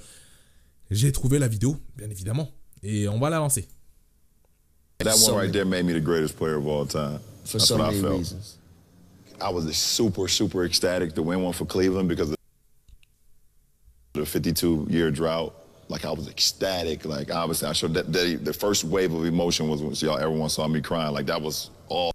j'ai 0.90 1.10
trouvé 1.10 1.38
la 1.38 1.48
vidéo, 1.48 1.76
bien 1.96 2.08
évidemment. 2.08 2.50
Et 2.82 3.08
on 3.08 3.18
va 3.18 3.30
la 3.30 3.40
lancer. 3.40 3.66
That 4.98 5.16
one 5.18 5.36
right 5.36 5.52
there 5.52 5.64
made 5.64 5.84
me 5.84 5.92
the 5.92 6.00
greatest 6.00 6.36
player 6.36 6.56
of 6.56 6.66
all 6.66 6.84
time. 6.84 7.20
For 7.44 7.58
That's 7.58 7.68
so 7.68 7.76
what 7.78 7.86
many 7.86 7.98
I 7.98 8.02
felt. 8.02 8.18
reasons. 8.18 8.58
I 9.40 9.50
was 9.50 9.76
super, 9.76 10.26
super 10.26 10.64
ecstatic 10.64 11.14
to 11.14 11.22
win 11.22 11.42
one 11.42 11.52
for 11.52 11.64
Cleveland 11.64 12.08
because 12.08 12.30
of 12.30 12.36
the 14.14 14.26
52 14.26 14.88
year 14.90 15.10
drought. 15.10 15.54
Like 15.88 16.04
I 16.04 16.10
was 16.10 16.28
ecstatic. 16.28 17.04
Like 17.04 17.32
obviously, 17.32 17.68
I 17.68 17.72
showed 17.72 17.94
that, 17.94 18.12
that 18.12 18.44
the 18.44 18.52
first 18.52 18.84
wave 18.84 19.14
of 19.14 19.24
emotion 19.24 19.68
was 19.68 19.82
when 19.82 19.94
y'all 19.94 20.18
everyone 20.18 20.48
saw 20.48 20.66
me 20.66 20.80
crying. 20.80 21.14
Like 21.14 21.26
that 21.26 21.40
was 21.40 21.70
all 21.88 22.12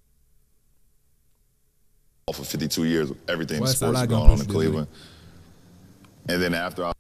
all 2.28 2.34
for 2.34 2.44
52 2.44 2.86
years 2.86 3.12
everything 3.28 3.62
ouais, 3.62 3.68
sports 3.68 4.06
going 4.06 4.32
on 4.32 4.40
in 4.40 4.46
Cleveland. 4.46 4.88
And 6.28 6.42
then 6.42 6.54
after 6.54 6.86
I 6.86 6.94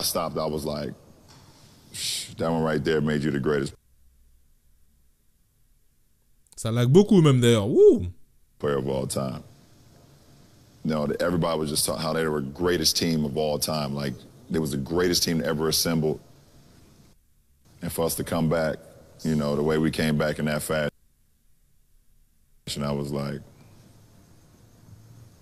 stopped, 0.00 0.36
I 0.36 0.46
was 0.46 0.64
like, 0.64 0.92
that 2.38 2.50
one 2.50 2.62
right 2.62 2.82
there 2.82 3.00
made 3.00 3.22
you 3.22 3.30
the 3.30 3.40
greatest 3.40 3.74
Ça 6.62 6.70
lag 6.70 6.88
beaucoup 6.88 7.20
même 7.20 7.40
d'ailleurs. 7.40 7.66
Player 8.60 8.76
of 8.76 8.88
all 8.88 9.06
time. 9.08 9.42
You 10.84 10.92
know, 10.92 11.08
everybody 11.18 11.58
was 11.58 11.70
just 11.70 11.84
talking 11.84 12.00
how 12.00 12.12
they 12.12 12.24
were 12.28 12.40
the 12.40 12.50
greatest 12.50 12.96
team 12.96 13.24
of 13.24 13.36
all 13.36 13.58
time. 13.58 13.96
Like, 13.96 14.14
they 14.48 14.60
was 14.60 14.70
the 14.70 14.76
greatest 14.76 15.24
team 15.24 15.42
ever 15.44 15.68
assembled. 15.68 16.20
And 17.80 17.92
for 17.92 18.04
us 18.04 18.14
to 18.14 18.22
come 18.22 18.48
back, 18.48 18.76
you 19.24 19.34
know, 19.34 19.56
the 19.56 19.62
way 19.62 19.76
we 19.76 19.90
came 19.90 20.16
back 20.16 20.38
in 20.38 20.44
that 20.44 20.62
fashion, 20.62 20.90
I 22.80 22.92
was 22.92 23.10
like, 23.10 23.40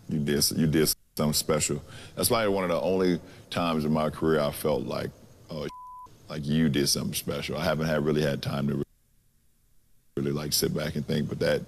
you 0.08 0.20
did, 0.20 0.50
you 0.52 0.66
did 0.66 0.88
something 1.18 1.34
special. 1.34 1.82
That's 2.16 2.28
probably 2.28 2.48
one 2.48 2.64
of 2.64 2.70
the 2.70 2.80
only 2.80 3.20
times 3.50 3.84
in 3.84 3.92
my 3.92 4.08
career 4.08 4.40
I 4.40 4.52
felt 4.52 4.86
like, 4.86 5.10
oh, 5.50 5.66
like 6.30 6.46
you 6.46 6.68
did 6.68 6.88
something 6.88 7.14
special. 7.14 7.56
I 7.56 7.64
haven't 7.64 7.86
had 7.86 8.04
really 8.04 8.22
had 8.22 8.40
time 8.40 8.68
to 8.68 8.82
really 10.16 10.32
like 10.32 10.52
sit 10.52 10.72
back 10.72 10.94
and 10.94 11.06
think, 11.06 11.28
but 11.28 11.40
that 11.40 11.62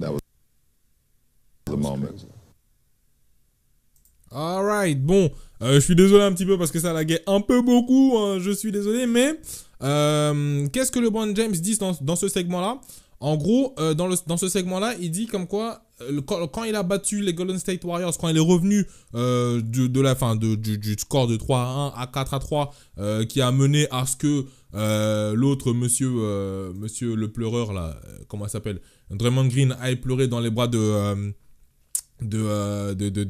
that 0.00 0.12
was 0.12 0.20
the 1.66 1.76
moment. 1.76 2.24
Alright, 4.32 5.04
bon, 5.04 5.28
euh, 5.60 5.74
je 5.74 5.80
suis 5.80 5.96
désolé 5.96 6.22
un 6.22 6.32
petit 6.32 6.46
peu 6.46 6.56
parce 6.56 6.70
que 6.70 6.78
ça 6.78 6.92
laguait 6.92 7.22
un 7.26 7.40
peu 7.40 7.62
beaucoup, 7.62 8.16
hein, 8.16 8.38
je 8.38 8.52
suis 8.52 8.70
désolé, 8.70 9.06
mais 9.06 9.40
euh, 9.82 10.68
qu'est-ce 10.68 10.92
que 10.92 11.00
le 11.00 11.06
LeBron 11.06 11.34
James 11.34 11.50
dit 11.50 11.76
dans, 11.78 11.96
dans 12.00 12.14
ce 12.14 12.28
segment-là? 12.28 12.80
En 13.18 13.36
gros, 13.36 13.74
euh, 13.80 13.92
dans, 13.92 14.06
le, 14.06 14.14
dans 14.28 14.36
ce 14.36 14.48
segment-là, 14.48 14.94
il 15.00 15.10
dit 15.10 15.26
comme 15.26 15.48
quoi, 15.48 15.82
quand, 16.26 16.46
quand, 16.48 16.64
il 16.64 16.74
a 16.74 16.82
battu 16.82 17.20
les 17.20 17.34
Golden 17.34 17.58
State 17.58 17.84
Warriors, 17.84 18.16
quand 18.18 18.28
il 18.28 18.36
est 18.36 18.40
revenu 18.40 18.86
euh, 19.14 19.60
de, 19.62 20.00
la 20.00 20.14
fin 20.14 20.36
du, 20.36 20.96
score 20.98 21.26
de 21.26 21.36
3 21.36 21.58
à 21.58 21.62
1 21.98 22.02
à 22.02 22.06
4 22.06 22.34
à 22.34 22.38
3, 22.38 22.74
euh, 22.98 23.24
qui 23.24 23.40
a 23.40 23.50
mené 23.52 23.86
à 23.90 24.06
ce 24.06 24.16
que 24.16 24.46
l'autre 25.34 25.72
monsieur, 25.72 26.10
monsieur 26.74 27.14
le 27.14 27.28
pleureur, 27.28 27.72
là, 27.72 28.00
comment 28.28 28.46
il 28.46 28.50
s'appelle 28.50 28.80
Draymond 29.10 29.46
Green 29.46 29.76
aille 29.80 29.96
pleurer 29.96 30.28
dans 30.28 30.40
les 30.40 30.50
bras 30.50 30.68
de 30.68 31.34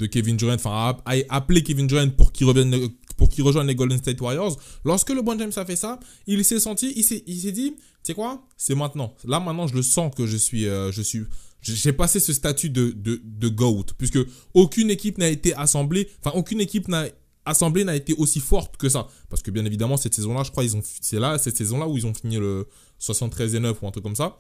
Kevin 0.07 0.37
Durant, 0.37 0.55
enfin 0.55 0.97
a, 1.05 1.15
appelé 1.29 1.63
Kevin 1.63 1.87
Durant 1.87 2.11
pour 2.11 2.33
qu'il 2.33 2.47
revienne, 2.47 2.91
pour 3.17 3.29
qu'il 3.29 3.45
rejoigne 3.45 3.67
les 3.67 3.75
Golden 3.75 3.99
State 3.99 4.21
Warriors. 4.21 4.59
Lorsque 4.85 5.11
le 5.11 5.23
Bon 5.23 5.39
James 5.39 5.53
a 5.55 5.65
fait 5.65 5.77
ça, 5.77 6.01
il 6.27 6.45
s'est 6.45 6.59
senti, 6.59 6.93
il 6.97 7.05
s'est, 7.05 7.23
il 7.27 7.39
s'est 7.41 7.53
dit, 7.53 7.75
quoi, 8.15 8.43
c'est 8.57 8.75
maintenant. 8.75 9.15
Là 9.25 9.41
maintenant, 9.41 9.67
je 9.67 9.75
le 9.75 9.83
sens 9.83 10.13
que 10.15 10.27
je 10.27 10.37
suis, 10.37 10.67
euh, 10.67 10.91
je 10.91 11.03
suis, 11.03 11.25
j'ai 11.63 11.93
passé 11.93 12.21
ce 12.21 12.33
statut 12.33 12.71
de, 12.71 12.91
de, 12.97 13.49
GOAT, 13.49 13.87
puisque 13.99 14.19
aucune 14.55 14.91
équipe 14.91 15.19
n'a 15.19 15.29
été 15.29 15.55
assemblée, 15.55 16.09
enfin 16.23 16.37
aucune 16.37 16.61
équipe 16.61 16.89
n'a 16.89 17.07
assemblée 17.45 17.85
n'a 17.85 17.97
été 17.97 18.15
aussi 18.15 18.41
forte 18.41 18.77
que 18.77 18.89
ça. 18.89 19.09
Parce 19.29 19.43
que 19.43 19.51
bien 19.51 19.65
évidemment, 19.65 19.97
cette 19.97 20.15
saison-là, 20.15 20.43
je 20.43 20.51
crois, 20.51 20.65
ils 20.65 20.77
ont, 20.77 20.83
c'est 21.01 21.19
là, 21.19 21.39
cette 21.39 21.57
saison-là 21.57 21.89
où 21.89 21.97
ils 21.97 22.07
ont 22.07 22.15
fini 22.15 22.37
le 22.37 22.69
73 22.99 23.55
et 23.55 23.61
9 23.61 23.83
ou 23.83 23.87
un 23.87 23.91
truc 23.91 24.05
comme 24.05 24.17
ça. 24.17 24.39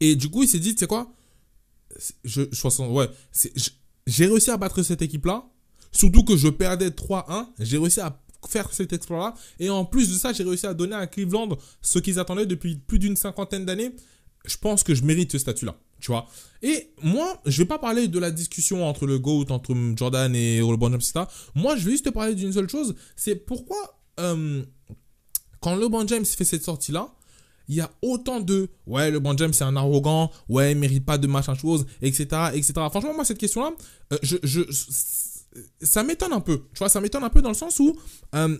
Et 0.00 0.16
du 0.16 0.28
coup, 0.28 0.42
il 0.42 0.48
s'est 0.48 0.58
dit, 0.58 0.74
tu 0.74 0.80
sais 0.80 0.86
quoi, 0.86 1.12
je, 2.24 2.42
60, 2.52 2.92
ouais, 2.92 3.08
j'ai 4.06 4.26
réussi 4.26 4.50
à 4.50 4.56
battre 4.56 4.82
cette 4.82 5.02
équipe-là. 5.02 5.44
Surtout 5.92 6.24
que 6.24 6.36
je 6.36 6.48
perdais 6.48 6.90
3-1. 6.90 7.48
J'ai 7.60 7.78
réussi 7.78 8.00
à 8.00 8.20
faire 8.48 8.72
cet 8.72 8.92
exploit-là. 8.92 9.34
Et 9.58 9.70
en 9.70 9.84
plus 9.84 10.10
de 10.10 10.14
ça, 10.14 10.32
j'ai 10.32 10.44
réussi 10.44 10.66
à 10.66 10.74
donner 10.74 10.94
à 10.94 11.06
Cleveland 11.06 11.48
ce 11.80 11.98
qu'ils 11.98 12.18
attendaient 12.18 12.46
depuis 12.46 12.76
plus 12.76 12.98
d'une 12.98 13.16
cinquantaine 13.16 13.64
d'années. 13.64 13.94
Je 14.46 14.56
pense 14.56 14.82
que 14.82 14.94
je 14.94 15.02
mérite 15.02 15.32
ce 15.32 15.38
statut-là. 15.38 15.78
Tu 16.00 16.10
vois 16.10 16.26
Et 16.62 16.92
moi, 17.02 17.40
je 17.46 17.62
vais 17.62 17.66
pas 17.66 17.78
parler 17.78 18.08
de 18.08 18.18
la 18.18 18.30
discussion 18.30 18.86
entre 18.86 19.06
le 19.06 19.18
GOAT, 19.18 19.46
entre 19.50 19.74
Jordan 19.96 20.34
et 20.34 20.58
LeBron 20.58 20.90
James, 20.90 21.00
etc. 21.00 21.24
Moi, 21.54 21.76
je 21.76 21.84
vais 21.84 21.92
juste 21.92 22.04
te 22.04 22.10
parler 22.10 22.34
d'une 22.34 22.52
seule 22.52 22.68
chose. 22.68 22.94
C'est 23.16 23.36
pourquoi, 23.36 24.00
euh, 24.20 24.62
quand 25.60 25.76
LeBron 25.76 26.06
James 26.06 26.24
fait 26.24 26.44
cette 26.44 26.64
sortie-là, 26.64 27.12
il 27.68 27.74
y 27.74 27.80
a 27.80 27.90
autant 28.02 28.40
de 28.40 28.70
ouais 28.86 29.10
le 29.10 29.20
bon 29.20 29.36
James 29.36 29.52
c'est 29.52 29.64
un 29.64 29.76
arrogant 29.76 30.30
ouais 30.48 30.72
il 30.72 30.78
mérite 30.78 31.04
pas 31.04 31.18
de 31.18 31.26
machin 31.26 31.54
chose 31.54 31.86
etc 32.00 32.50
etc 32.54 32.72
franchement 32.74 33.14
moi 33.14 33.24
cette 33.24 33.38
question 33.38 33.62
là 33.62 33.72
euh, 34.12 34.64
ça 35.82 36.02
m'étonne 36.02 36.32
un 36.32 36.40
peu 36.40 36.62
tu 36.72 36.78
vois 36.78 36.88
ça 36.88 37.00
m'étonne 37.00 37.24
un 37.24 37.30
peu 37.30 37.42
dans 37.42 37.50
le 37.50 37.54
sens 37.54 37.78
où 37.78 37.94
euh, 38.34 38.56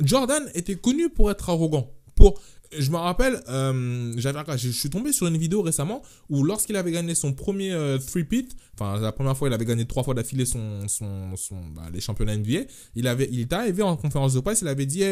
Jordan 0.00 0.48
était 0.54 0.76
connu 0.76 1.08
pour 1.08 1.30
être 1.30 1.50
arrogant 1.50 1.90
pour 2.14 2.40
je 2.78 2.90
me 2.90 2.96
rappelle 2.96 3.42
euh, 3.48 4.12
je, 4.16 4.70
suis 4.70 4.90
tombé 4.90 5.12
sur 5.12 5.26
une 5.26 5.36
vidéo 5.36 5.62
récemment 5.62 6.02
où 6.28 6.42
lorsqu'il 6.42 6.76
avait 6.76 6.92
gagné 6.92 7.14
son 7.14 7.32
premier 7.32 7.72
euh, 7.72 7.98
three 7.98 8.24
pit 8.24 8.56
enfin 8.74 9.00
la 9.00 9.12
première 9.12 9.36
fois 9.36 9.48
il 9.48 9.54
avait 9.54 9.64
gagné 9.64 9.84
trois 9.84 10.02
fois 10.02 10.14
d'affilée 10.14 10.46
son 10.46 10.86
son, 10.88 11.36
son 11.36 11.56
bah, 11.74 11.84
les 11.92 12.00
championnats 12.00 12.36
NBA 12.36 12.60
il 12.94 13.06
avait 13.06 13.28
il 13.30 13.40
était 13.40 13.54
arrivé 13.54 13.82
en 13.82 13.96
conférence 13.96 14.34
de 14.34 14.40
presse 14.40 14.60
il 14.62 14.68
avait 14.68 14.86
dit 14.86 15.02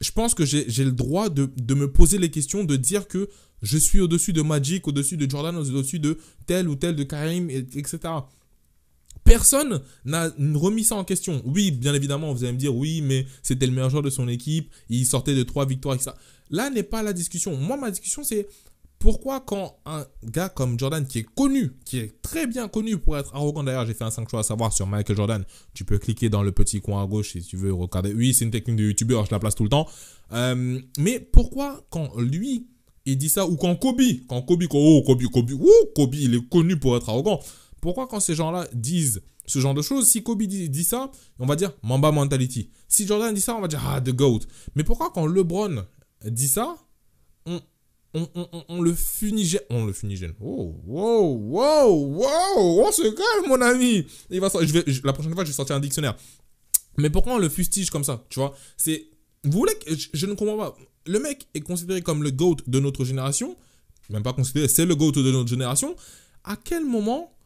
je 0.00 0.12
pense 0.12 0.34
que 0.34 0.44
j'ai 0.44 0.84
le 0.84 0.92
droit 0.92 1.28
de, 1.28 1.50
de, 1.56 1.74
me 1.74 1.90
poser 1.90 2.18
les 2.18 2.30
questions, 2.30 2.62
de 2.62 2.76
dire 2.76 3.08
que 3.08 3.28
je 3.62 3.76
suis 3.76 4.00
au-dessus 4.00 4.32
de 4.32 4.42
Magic, 4.42 4.86
au-dessus 4.86 5.16
de 5.16 5.28
Jordan, 5.28 5.56
au-dessus 5.56 5.98
de 5.98 6.18
tel 6.46 6.68
ou 6.68 6.76
tel 6.76 6.94
de 6.94 7.02
Karim, 7.02 7.50
etc. 7.50 7.98
Personne 9.24 9.82
n'a 10.04 10.30
remis 10.54 10.84
ça 10.84 10.94
en 10.94 11.04
question. 11.04 11.42
Oui, 11.44 11.70
bien 11.70 11.94
évidemment, 11.94 12.32
vous 12.32 12.44
allez 12.44 12.52
me 12.52 12.58
dire, 12.58 12.74
oui, 12.74 13.02
mais 13.02 13.26
c'était 13.42 13.66
le 13.66 13.72
meilleur 13.72 13.90
joueur 13.90 14.02
de 14.02 14.10
son 14.10 14.28
équipe, 14.28 14.70
il 14.88 15.04
sortait 15.04 15.34
de 15.34 15.42
trois 15.42 15.66
victoires, 15.66 15.96
etc. 15.96 16.12
Là 16.50 16.70
n'est 16.70 16.82
pas 16.82 17.02
la 17.02 17.12
discussion. 17.12 17.56
Moi, 17.56 17.76
ma 17.76 17.90
discussion, 17.90 18.24
c'est 18.24 18.48
pourquoi 18.98 19.40
quand 19.40 19.78
un 19.86 20.04
gars 20.24 20.48
comme 20.48 20.78
Jordan, 20.78 21.06
qui 21.06 21.20
est 21.20 21.26
connu, 21.34 21.72
qui 21.84 21.98
est 21.98 22.20
très 22.20 22.46
bien 22.46 22.68
connu 22.68 22.98
pour 22.98 23.16
être 23.16 23.34
arrogant, 23.34 23.62
d'ailleurs 23.62 23.86
j'ai 23.86 23.94
fait 23.94 24.04
un 24.04 24.10
5 24.10 24.28
choix 24.28 24.40
à 24.40 24.42
savoir 24.42 24.72
sur 24.72 24.86
Michael 24.86 25.16
Jordan, 25.16 25.44
tu 25.72 25.84
peux 25.84 25.98
cliquer 25.98 26.28
dans 26.28 26.42
le 26.42 26.50
petit 26.52 26.80
coin 26.80 27.02
à 27.02 27.06
gauche 27.06 27.32
si 27.32 27.42
tu 27.42 27.56
veux 27.56 27.72
regarder. 27.72 28.12
Oui, 28.12 28.34
c'est 28.34 28.44
une 28.44 28.50
technique 28.50 28.76
de 28.76 28.84
youtubeur, 28.84 29.24
je 29.24 29.30
la 29.30 29.38
place 29.38 29.54
tout 29.54 29.62
le 29.62 29.68
temps. 29.68 29.86
Euh, 30.32 30.80
mais 30.98 31.20
pourquoi 31.20 31.86
quand 31.90 32.10
lui, 32.18 32.66
il 33.06 33.16
dit 33.16 33.28
ça, 33.28 33.46
ou 33.46 33.56
quand 33.56 33.76
Kobe, 33.76 34.00
quand 34.28 34.42
Kobe, 34.42 34.64
oh 34.70 35.02
Kobe, 35.06 35.22
Kobe, 35.24 35.52
Kobe, 35.94 36.14
il 36.14 36.34
est 36.34 36.48
connu 36.48 36.76
pour 36.78 36.96
être 36.96 37.08
arrogant. 37.08 37.40
Pourquoi 37.80 38.08
quand 38.08 38.20
ces 38.20 38.34
gens-là 38.34 38.66
disent 38.72 39.22
ce 39.46 39.60
genre 39.60 39.74
de 39.74 39.82
choses, 39.82 40.08
si 40.08 40.22
Kobe 40.22 40.42
dit, 40.42 40.68
dit, 40.68 40.84
ça, 40.84 41.10
on 41.38 41.46
va 41.46 41.56
dire 41.56 41.72
Mamba 41.82 42.10
mentality. 42.10 42.70
Si 42.88 43.06
Jordan 43.06 43.32
dit 43.32 43.40
ça, 43.40 43.54
on 43.54 43.60
va 43.60 43.68
dire 43.68 43.82
ah 43.86 44.00
the 44.00 44.10
goat. 44.10 44.40
Mais 44.74 44.84
pourquoi 44.84 45.10
quand 45.14 45.26
LeBron 45.26 45.84
dit 46.24 46.48
ça, 46.48 46.76
on, 47.46 47.60
on, 48.14 48.28
on, 48.34 48.64
on, 48.68 48.82
le 48.82 48.94
funigène. 48.94 49.60
On 49.70 49.84
le 49.84 49.92
funigène. 49.92 50.32
Oh, 50.40 50.74
wow, 50.86 51.34
wow, 51.34 51.90
wow, 51.90 52.86
on 52.86 52.92
se 52.92 53.02
calme, 53.02 53.48
mon 53.48 53.60
ami. 53.60 54.06
Il 54.30 54.40
va, 54.40 54.48
je 54.60 54.72
vais, 54.72 54.84
la 55.04 55.12
prochaine 55.12 55.34
fois, 55.34 55.44
je 55.44 55.50
vais 55.50 55.54
sortir 55.54 55.76
un 55.76 55.80
dictionnaire. 55.80 56.16
Mais 56.96 57.10
pourquoi 57.10 57.34
on 57.34 57.38
le 57.38 57.48
fustige 57.48 57.90
comme 57.90 58.04
ça, 58.04 58.24
tu 58.28 58.40
vois? 58.40 58.56
C'est, 58.76 59.06
vous 59.44 59.58
voulez 59.58 59.74
que, 59.74 59.94
je, 59.94 60.08
je, 60.12 60.26
ne 60.26 60.34
comprends 60.34 60.58
pas. 60.58 60.76
Le 61.06 61.20
mec 61.20 61.46
est 61.54 61.60
considéré 61.60 62.02
comme 62.02 62.22
le 62.22 62.30
GOAT 62.30 62.56
de 62.66 62.80
notre 62.80 63.04
génération. 63.04 63.56
Même 64.10 64.22
pas 64.22 64.32
considéré, 64.32 64.68
c'est 64.68 64.86
le 64.86 64.96
GOAT 64.96 65.12
de 65.12 65.30
notre 65.30 65.48
génération. 65.48 65.94
À 66.44 66.56
quel 66.56 66.84
moment 66.84 67.37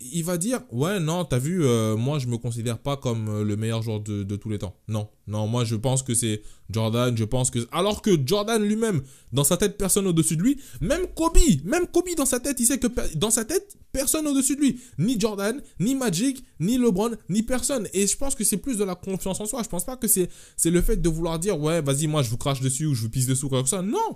il 0.00 0.24
va 0.24 0.38
dire 0.38 0.60
ouais 0.70 1.00
non 1.00 1.24
t'as 1.24 1.38
vu 1.38 1.64
euh, 1.64 1.96
moi 1.96 2.18
je 2.18 2.28
me 2.28 2.38
considère 2.38 2.78
pas 2.78 2.96
comme 2.96 3.28
euh, 3.28 3.44
le 3.44 3.56
meilleur 3.56 3.82
joueur 3.82 4.00
de, 4.00 4.36
tous 4.36 4.48
les 4.48 4.58
temps. 4.58 4.76
Non. 4.86 5.08
Non 5.26 5.46
moi 5.46 5.64
je 5.64 5.74
pense 5.74 6.02
que 6.02 6.14
c'est 6.14 6.42
Jordan 6.70 7.16
je 7.16 7.24
pense 7.24 7.50
que 7.50 7.58
alors 7.72 8.00
que 8.00 8.10
Jordan 8.24 8.62
lui-même 8.62 9.02
dans 9.32 9.44
sa 9.44 9.56
tête 9.56 9.76
personne 9.76 10.06
au-dessus 10.06 10.36
de 10.36 10.42
lui 10.42 10.60
même 10.80 11.06
Kobe 11.14 11.38
même 11.64 11.86
Kobe 11.88 12.14
dans 12.16 12.26
sa 12.26 12.38
tête 12.38 12.60
il 12.60 12.66
sait 12.66 12.78
que 12.78 12.86
dans 13.16 13.30
sa 13.30 13.44
tête 13.44 13.76
personne 13.92 14.26
au-dessus 14.26 14.56
de 14.56 14.60
lui. 14.60 14.80
Ni 14.98 15.18
Jordan 15.18 15.60
ni 15.80 15.94
Magic 15.94 16.44
ni 16.60 16.78
LeBron 16.78 17.12
ni 17.28 17.42
personne. 17.42 17.88
Et 17.92 18.06
je 18.06 18.16
pense 18.16 18.34
que 18.34 18.44
c'est 18.44 18.58
plus 18.58 18.78
de 18.78 18.84
la 18.84 18.94
confiance 18.94 19.40
en 19.40 19.46
soi. 19.46 19.62
Je 19.62 19.68
pense 19.68 19.84
pas 19.84 19.96
que 19.96 20.06
c'est 20.06 20.30
le 20.64 20.82
fait 20.82 20.96
de 20.96 21.08
vouloir 21.08 21.38
dire 21.38 21.60
ouais 21.60 21.80
vas-y 21.82 22.06
moi 22.06 22.22
je 22.22 22.30
vous 22.30 22.38
crache 22.38 22.60
dessus 22.60 22.86
ou 22.86 22.94
je 22.94 23.02
vous 23.02 23.10
pisse 23.10 23.26
dessous 23.26 23.48
comme 23.48 23.66
ça 23.66 23.82
non. 23.82 24.14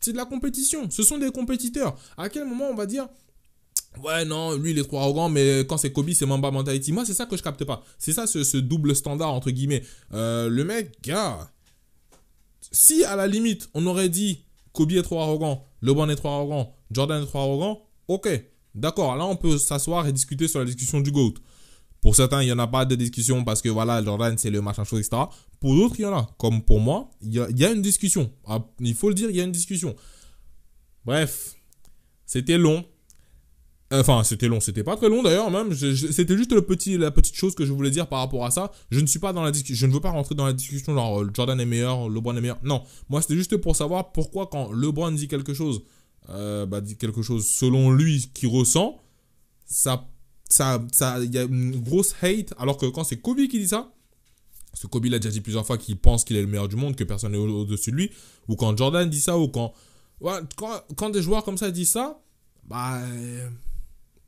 C'est 0.00 0.12
de 0.12 0.16
la 0.16 0.24
compétition. 0.24 0.90
Ce 0.90 1.04
sont 1.04 1.18
des 1.18 1.30
compétiteurs. 1.30 1.96
À 2.16 2.28
quel 2.28 2.44
moment 2.44 2.68
on 2.68 2.74
va 2.74 2.86
dire 2.86 3.06
Ouais, 4.00 4.24
non, 4.24 4.56
lui 4.56 4.70
il 4.70 4.78
est 4.78 4.84
trop 4.84 4.98
arrogant, 4.98 5.28
mais 5.28 5.60
quand 5.68 5.76
c'est 5.76 5.92
Kobe, 5.92 6.10
c'est 6.12 6.26
Mamba 6.26 6.50
Mentality. 6.50 6.92
Moi, 6.92 7.04
c'est 7.04 7.14
ça 7.14 7.26
que 7.26 7.36
je 7.36 7.42
capte 7.42 7.64
pas. 7.64 7.84
C'est 7.98 8.12
ça, 8.12 8.26
ce, 8.26 8.56
double 8.56 8.96
standard, 8.96 9.32
entre 9.34 9.50
guillemets. 9.50 9.82
Euh, 10.14 10.48
le 10.48 10.64
mec, 10.64 11.02
gars, 11.02 11.50
si 12.70 13.04
à 13.04 13.16
la 13.16 13.26
limite, 13.26 13.68
on 13.74 13.86
aurait 13.86 14.08
dit 14.08 14.44
Kobe 14.72 14.92
est 14.92 15.02
trop 15.02 15.20
arrogant, 15.20 15.66
LeBron 15.82 16.08
est 16.08 16.16
trop 16.16 16.30
arrogant, 16.30 16.74
Jordan 16.90 17.22
est 17.22 17.26
trop 17.26 17.40
arrogant, 17.40 17.82
ok, 18.08 18.28
d'accord, 18.74 19.16
là 19.16 19.26
on 19.26 19.36
peut 19.36 19.58
s'asseoir 19.58 20.06
et 20.06 20.12
discuter 20.12 20.48
sur 20.48 20.60
la 20.60 20.64
discussion 20.64 21.00
du 21.00 21.10
GOAT. 21.10 21.34
Pour 22.00 22.16
certains, 22.16 22.42
il 22.42 22.46
n'y 22.46 22.52
en 22.52 22.58
a 22.58 22.66
pas 22.66 22.84
de 22.84 22.96
discussion 22.96 23.44
parce 23.44 23.62
que 23.62 23.68
voilà, 23.68 24.02
Jordan 24.02 24.36
c'est 24.36 24.50
le 24.50 24.60
machin 24.60 24.82
chose, 24.84 25.00
etc. 25.00 25.22
Pour 25.60 25.76
d'autres, 25.76 25.94
il 25.98 26.02
y 26.02 26.06
en 26.06 26.16
a. 26.16 26.28
Comme 26.36 26.62
pour 26.62 26.80
moi, 26.80 27.10
il 27.20 27.32
y 27.32 27.38
a, 27.38 27.48
il 27.48 27.58
y 27.58 27.64
a 27.64 27.70
une 27.70 27.82
discussion. 27.82 28.32
Ah, 28.44 28.58
il 28.80 28.94
faut 28.94 29.08
le 29.08 29.14
dire, 29.14 29.30
il 29.30 29.36
y 29.36 29.40
a 29.40 29.44
une 29.44 29.52
discussion. 29.52 29.94
Bref, 31.04 31.54
c'était 32.26 32.58
long. 32.58 32.84
Enfin, 33.92 34.24
c'était 34.24 34.48
long, 34.48 34.60
c'était 34.60 34.82
pas 34.82 34.96
très 34.96 35.10
long 35.10 35.22
d'ailleurs, 35.22 35.50
même. 35.50 35.74
C'était 35.74 36.36
juste 36.36 36.52
le 36.52 36.62
petit, 36.62 36.96
la 36.96 37.10
petite 37.10 37.34
chose 37.34 37.54
que 37.54 37.66
je 37.66 37.72
voulais 37.72 37.90
dire 37.90 38.06
par 38.06 38.20
rapport 38.20 38.46
à 38.46 38.50
ça. 38.50 38.72
Je 38.90 39.00
ne 39.00 39.06
suis 39.06 39.18
pas 39.18 39.34
dans 39.34 39.42
la 39.42 39.50
discussion, 39.50 39.82
je 39.82 39.86
ne 39.86 39.92
veux 39.92 40.00
pas 40.00 40.10
rentrer 40.10 40.34
dans 40.34 40.46
la 40.46 40.54
discussion 40.54 40.94
genre 40.94 41.20
euh, 41.20 41.30
Jordan 41.34 41.60
est 41.60 41.66
meilleur, 41.66 42.08
LeBron 42.08 42.34
est 42.36 42.40
meilleur. 42.40 42.58
Non, 42.62 42.84
moi 43.10 43.20
c'était 43.20 43.36
juste 43.36 43.56
pour 43.58 43.76
savoir 43.76 44.12
pourquoi 44.12 44.46
quand 44.46 44.72
LeBron 44.72 45.12
dit 45.12 45.28
quelque 45.28 45.52
chose, 45.52 45.82
euh, 46.30 46.64
bah, 46.64 46.80
dit 46.80 46.96
quelque 46.96 47.20
chose 47.20 47.46
selon 47.46 47.90
lui 47.90 48.30
qui 48.32 48.46
ressent, 48.46 48.98
ça, 49.66 50.08
ça, 50.48 50.82
ça, 50.90 51.18
il 51.22 51.34
y 51.34 51.38
a 51.38 51.42
une 51.42 51.78
grosse 51.82 52.14
hate. 52.22 52.54
Alors 52.56 52.78
que 52.78 52.86
quand 52.86 53.04
c'est 53.04 53.20
Kobe 53.20 53.46
qui 53.46 53.58
dit 53.58 53.68
ça, 53.68 53.92
parce 54.70 54.82
que 54.82 54.86
Kobe 54.86 55.04
l'a 55.04 55.18
déjà 55.18 55.30
dit 55.30 55.42
plusieurs 55.42 55.66
fois 55.66 55.76
qu'il 55.76 55.98
pense 55.98 56.24
qu'il 56.24 56.36
est 56.36 56.42
le 56.42 56.46
meilleur 56.46 56.68
du 56.68 56.76
monde, 56.76 56.96
que 56.96 57.04
personne 57.04 57.32
n'est 57.32 57.38
au-dessus 57.38 57.90
de 57.90 57.96
lui, 57.96 58.10
ou 58.48 58.56
quand 58.56 58.74
Jordan 58.74 59.08
dit 59.10 59.20
ça, 59.20 59.38
ou 59.38 59.48
quand 59.48 59.74
quand, 60.96 61.10
des 61.10 61.20
joueurs 61.20 61.44
comme 61.44 61.58
ça 61.58 61.70
disent 61.70 61.90
ça, 61.90 62.22
bah. 62.64 63.02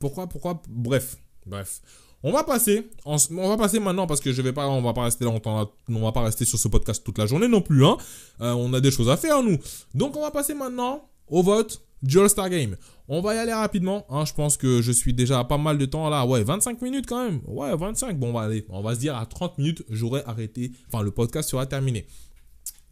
Pourquoi, 0.05 0.27
pourquoi 0.27 0.61
Bref, 0.69 1.17
bref. 1.47 1.81
On 2.21 2.31
va 2.31 2.43
passer, 2.43 2.87
on 3.05 3.17
va 3.49 3.57
passer 3.57 3.79
maintenant 3.79 4.05
parce 4.05 4.21
que 4.21 4.31
je 4.31 4.39
vais 4.43 4.53
pas, 4.53 4.67
on 4.67 4.83
va 4.83 4.93
pas 4.93 5.05
rester 5.05 5.25
longtemps, 5.25 5.71
on 5.89 5.99
va 5.99 6.11
pas 6.11 6.21
rester 6.21 6.45
sur 6.45 6.59
ce 6.59 6.67
podcast 6.67 7.03
toute 7.03 7.17
la 7.17 7.25
journée 7.25 7.47
non 7.47 7.61
plus, 7.61 7.83
hein. 7.83 7.97
Euh, 8.41 8.51
on 8.53 8.71
a 8.73 8.81
des 8.81 8.91
choses 8.91 9.09
à 9.09 9.17
faire 9.17 9.41
nous. 9.41 9.57
Donc 9.95 10.15
on 10.15 10.21
va 10.21 10.29
passer 10.29 10.53
maintenant 10.53 11.09
au 11.27 11.41
vote 11.41 11.81
du 12.03 12.19
All-Star 12.19 12.51
Game. 12.51 12.77
On 13.07 13.19
va 13.19 13.33
y 13.33 13.39
aller 13.39 13.53
rapidement, 13.53 14.05
hein. 14.11 14.25
Je 14.25 14.33
pense 14.33 14.57
que 14.57 14.83
je 14.83 14.91
suis 14.91 15.11
déjà 15.15 15.43
pas 15.43 15.57
mal 15.57 15.79
de 15.79 15.85
temps 15.87 16.07
là. 16.07 16.23
Ouais, 16.23 16.43
25 16.43 16.83
minutes 16.83 17.07
quand 17.07 17.25
même. 17.25 17.41
Ouais, 17.47 17.75
25. 17.75 18.19
Bon, 18.19 18.29
on 18.29 18.33
va 18.33 18.41
aller, 18.41 18.63
on 18.69 18.83
va 18.83 18.93
se 18.93 18.99
dire 18.99 19.17
à 19.17 19.25
30 19.25 19.57
minutes, 19.57 19.83
j'aurai 19.89 20.21
arrêté. 20.27 20.71
Enfin, 20.87 21.01
le 21.03 21.09
podcast 21.09 21.49
sera 21.49 21.65
terminé. 21.65 22.05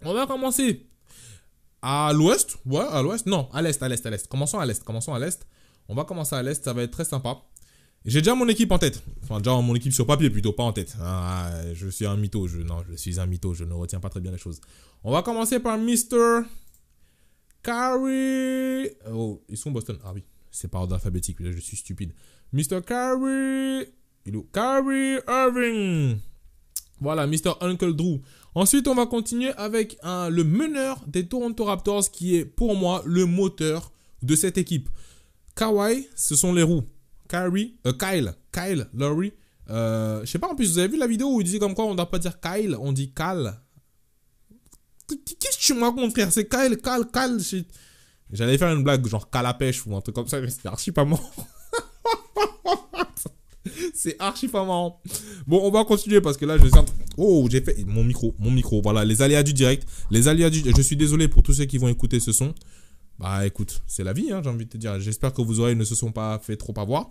On 0.04 0.15
va 0.15 0.26
commencer 0.26 0.88
à 1.84 2.12
l'ouest. 2.12 2.58
Ouais, 2.65 2.86
à 2.91 3.04
l'ouest. 3.04 3.28
Non, 3.28 3.49
à 3.54 3.62
l'est, 3.62 3.84
à 3.84 3.88
l'est, 3.88 4.04
à 4.04 4.10
l'est. 4.10 4.28
Commençons 4.28 4.58
à 4.58 4.65
l'est. 4.65 4.84
Commençons 4.84 5.13
à 5.13 5.19
l'est. 5.19 5.45
On 5.89 5.95
va 5.95 6.05
commencer 6.05 6.35
à 6.35 6.43
l'est. 6.43 6.63
Ça 6.63 6.73
va 6.73 6.83
être 6.83 6.91
très 6.91 7.05
sympa. 7.05 7.41
J'ai 8.05 8.21
déjà 8.21 8.35
mon 8.35 8.47
équipe 8.49 8.71
en 8.71 8.79
tête. 8.79 9.01
Enfin, 9.23 9.37
déjà 9.39 9.55
mon 9.61 9.75
équipe 9.75 9.93
sur 9.93 10.05
papier 10.05 10.29
plutôt, 10.29 10.51
pas 10.51 10.63
en 10.63 10.73
tête. 10.73 10.95
Ah, 10.99 11.49
je 11.73 11.87
suis 11.87 12.05
un 12.05 12.17
mytho. 12.17 12.47
Je, 12.47 12.59
non, 12.59 12.83
je 12.89 12.95
suis 12.95 13.19
un 13.19 13.25
mytho. 13.25 13.53
Je 13.53 13.63
ne 13.63 13.73
retiens 13.73 13.99
pas 13.99 14.09
très 14.09 14.19
bien 14.19 14.31
les 14.31 14.37
choses. 14.37 14.59
On 15.03 15.11
va 15.11 15.21
commencer 15.21 15.59
par 15.59 15.77
Mr. 15.77 16.43
Carrie. 17.61 18.89
Oh, 19.11 19.41
ils 19.47 19.57
sont 19.57 19.71
Boston. 19.71 19.97
Ah 20.03 20.11
oui, 20.13 20.23
c'est 20.51 20.69
par 20.69 20.81
ordre 20.81 20.95
alphabétique. 20.95 21.37
Je 21.39 21.59
suis 21.59 21.77
stupide. 21.77 22.11
Mr. 22.51 22.81
Carrie. 22.85 23.85
Carrie 24.51 25.19
Irving. 25.27 26.17
Voilà, 26.99 27.27
Mr. 27.27 27.55
Uncle 27.61 27.93
Drew. 27.93 28.21
Ensuite, 28.55 28.87
on 28.87 28.95
va 28.95 29.05
continuer 29.05 29.51
avec 29.53 29.97
le 30.03 30.43
meneur 30.43 31.01
des 31.07 31.25
Toronto 31.25 31.65
Raptors 31.65 32.11
qui 32.11 32.35
est 32.35 32.45
pour 32.45 32.75
moi 32.75 33.01
le 33.05 33.25
moteur 33.25 33.91
de 34.21 34.35
cette 34.35 34.57
équipe. 34.57 34.89
Kawhi, 35.55 36.07
ce 36.15 36.35
sont 36.35 36.53
les 36.53 36.63
roues. 36.63 36.83
Kyrie, 37.27 37.75
euh, 37.87 37.93
Kyle, 37.93 38.33
Kyle, 38.51 38.87
Laurie. 38.93 39.33
Euh, 39.69 40.21
je 40.25 40.31
sais 40.31 40.39
pas, 40.39 40.49
en 40.49 40.55
plus, 40.55 40.71
vous 40.71 40.77
avez 40.79 40.87
vu 40.87 40.97
la 40.97 41.07
vidéo 41.07 41.35
où 41.35 41.41
il 41.41 41.45
disait 41.45 41.59
comme 41.59 41.73
quoi 41.73 41.85
on 41.85 41.91
ne 41.91 41.95
doit 41.95 42.09
pas 42.09 42.19
dire 42.19 42.39
Kyle, 42.39 42.75
on 42.79 42.91
dit 42.91 43.11
Cal. 43.13 43.59
Qu'est-ce 45.07 45.57
que 45.57 45.63
tu 45.63 45.73
me 45.73 45.81
racontes, 45.81 46.11
frère? 46.11 46.31
C'est 46.31 46.47
Kyle, 46.47 46.77
Cal, 46.77 47.09
Cal. 47.11 47.39
J'allais 48.31 48.57
faire 48.57 48.73
une 48.73 48.83
blague 48.83 49.05
genre 49.07 49.29
Calapèche 49.29 49.85
ou 49.85 49.95
un 49.95 50.01
truc 50.01 50.15
comme 50.15 50.27
ça, 50.27 50.41
mais 50.41 50.49
c'est 50.49 50.65
archi 50.67 50.91
pas 50.91 51.05
marrant. 51.05 51.29
c'est 53.93 54.15
archi 54.19 54.47
pas 54.47 54.63
marrant. 54.65 55.01
Bon, 55.45 55.61
on 55.63 55.71
va 55.71 55.85
continuer 55.85 56.21
parce 56.21 56.37
que 56.37 56.45
là, 56.45 56.57
je 56.57 56.67
sens. 56.67 56.85
Oh, 57.17 57.47
j'ai 57.51 57.61
fait 57.61 57.83
mon 57.85 58.03
micro, 58.03 58.33
mon 58.39 58.49
micro. 58.51 58.81
Voilà, 58.81 59.05
les 59.05 59.21
aléas 59.21 59.43
du 59.43 59.53
direct. 59.53 59.87
Les 60.09 60.27
aléas 60.27 60.49
du. 60.49 60.63
Je 60.75 60.81
suis 60.81 60.95
désolé 60.95 61.27
pour 61.27 61.43
tous 61.43 61.53
ceux 61.53 61.65
qui 61.65 61.77
vont 61.77 61.87
écouter 61.87 62.19
ce 62.19 62.31
son. 62.31 62.53
Bah 63.19 63.45
écoute, 63.45 63.82
c'est 63.88 64.04
la 64.04 64.13
vie, 64.13 64.32
hein, 64.32 64.41
j'ai 64.43 64.49
envie 64.49 64.65
de 64.65 64.71
te 64.71 64.78
dire. 64.78 64.99
J'espère 64.99 65.34
que 65.34 65.41
vos 65.41 65.60
oreilles 65.60 65.76
ne 65.76 65.84
se 65.84 65.95
sont 65.95 66.12
pas 66.12 66.39
fait 66.39 66.58
trop 66.58 66.73
avoir. 66.78 67.10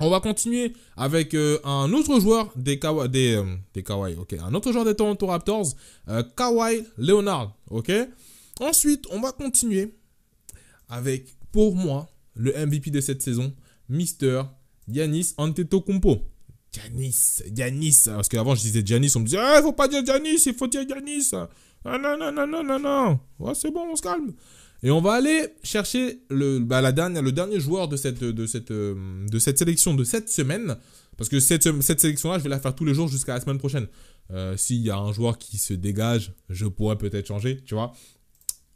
On 0.00 0.10
va 0.10 0.20
continuer 0.20 0.74
avec 0.96 1.34
euh, 1.34 1.58
un 1.64 1.92
autre 1.92 2.20
joueur 2.20 2.52
des 2.54 2.78
Kawaii, 2.78 3.08
des, 3.08 3.34
euh, 3.34 3.56
des 3.74 3.82
Kawaii, 3.82 4.14
ok. 4.16 4.34
Un 4.34 4.54
autre 4.54 4.70
joueur 4.70 4.84
des 4.84 4.94
Toronto 4.94 5.26
Raptors, 5.26 5.74
euh, 6.08 6.22
Kawhi 6.36 6.84
Leonard, 6.98 7.56
ok. 7.70 7.90
Ensuite, 8.60 9.06
on 9.10 9.20
va 9.20 9.32
continuer 9.32 9.94
avec, 10.88 11.26
pour 11.50 11.74
moi, 11.74 12.08
le 12.34 12.52
MVP 12.64 12.90
de 12.90 13.00
cette 13.00 13.22
saison, 13.22 13.52
Mister 13.88 14.42
Yanis 14.86 15.34
Antetokounmpo. 15.36 16.18
Yanis, 16.76 17.42
Yanis. 17.56 18.02
Parce 18.06 18.28
qu'avant, 18.28 18.54
je 18.54 18.62
disais 18.62 18.82
Yanis, 18.86 19.12
on 19.16 19.20
me 19.20 19.24
disait, 19.24 19.38
eh, 19.58 19.62
faut 19.62 19.72
pas 19.72 19.88
dire 19.88 20.02
Yanis, 20.06 20.42
il 20.46 20.54
faut 20.54 20.68
dire 20.68 20.82
Yanis. 20.88 21.30
Ah, 21.84 21.98
non, 21.98 22.16
non, 22.16 22.30
non, 22.30 22.46
non, 22.46 22.62
non, 22.62 22.78
non. 22.78 23.20
Ouais, 23.38 23.54
c'est 23.54 23.70
bon, 23.70 23.88
on 23.90 23.96
se 23.96 24.02
calme. 24.02 24.32
Et 24.82 24.90
on 24.90 25.00
va 25.00 25.14
aller 25.14 25.48
chercher 25.62 26.20
le, 26.30 26.60
bah, 26.60 26.80
la 26.80 26.92
dernière, 26.92 27.22
le 27.22 27.32
dernier 27.32 27.58
joueur 27.58 27.88
de 27.88 27.96
cette, 27.96 28.22
de, 28.22 28.46
cette, 28.46 28.70
euh, 28.70 29.26
de 29.28 29.38
cette 29.38 29.58
sélection 29.58 29.94
de 29.94 30.04
cette 30.04 30.28
semaine. 30.28 30.76
Parce 31.16 31.28
que 31.28 31.40
cette, 31.40 31.82
cette 31.82 32.00
sélection-là, 32.00 32.38
je 32.38 32.44
vais 32.44 32.48
la 32.48 32.60
faire 32.60 32.74
tous 32.74 32.84
les 32.84 32.94
jours 32.94 33.08
jusqu'à 33.08 33.34
la 33.34 33.40
semaine 33.40 33.58
prochaine. 33.58 33.88
Euh, 34.30 34.56
s'il 34.56 34.82
y 34.82 34.90
a 34.90 34.96
un 34.96 35.12
joueur 35.12 35.36
qui 35.36 35.58
se 35.58 35.74
dégage, 35.74 36.32
je 36.48 36.66
pourrais 36.66 36.96
peut-être 36.96 37.26
changer, 37.26 37.60
tu 37.64 37.74
vois. 37.74 37.92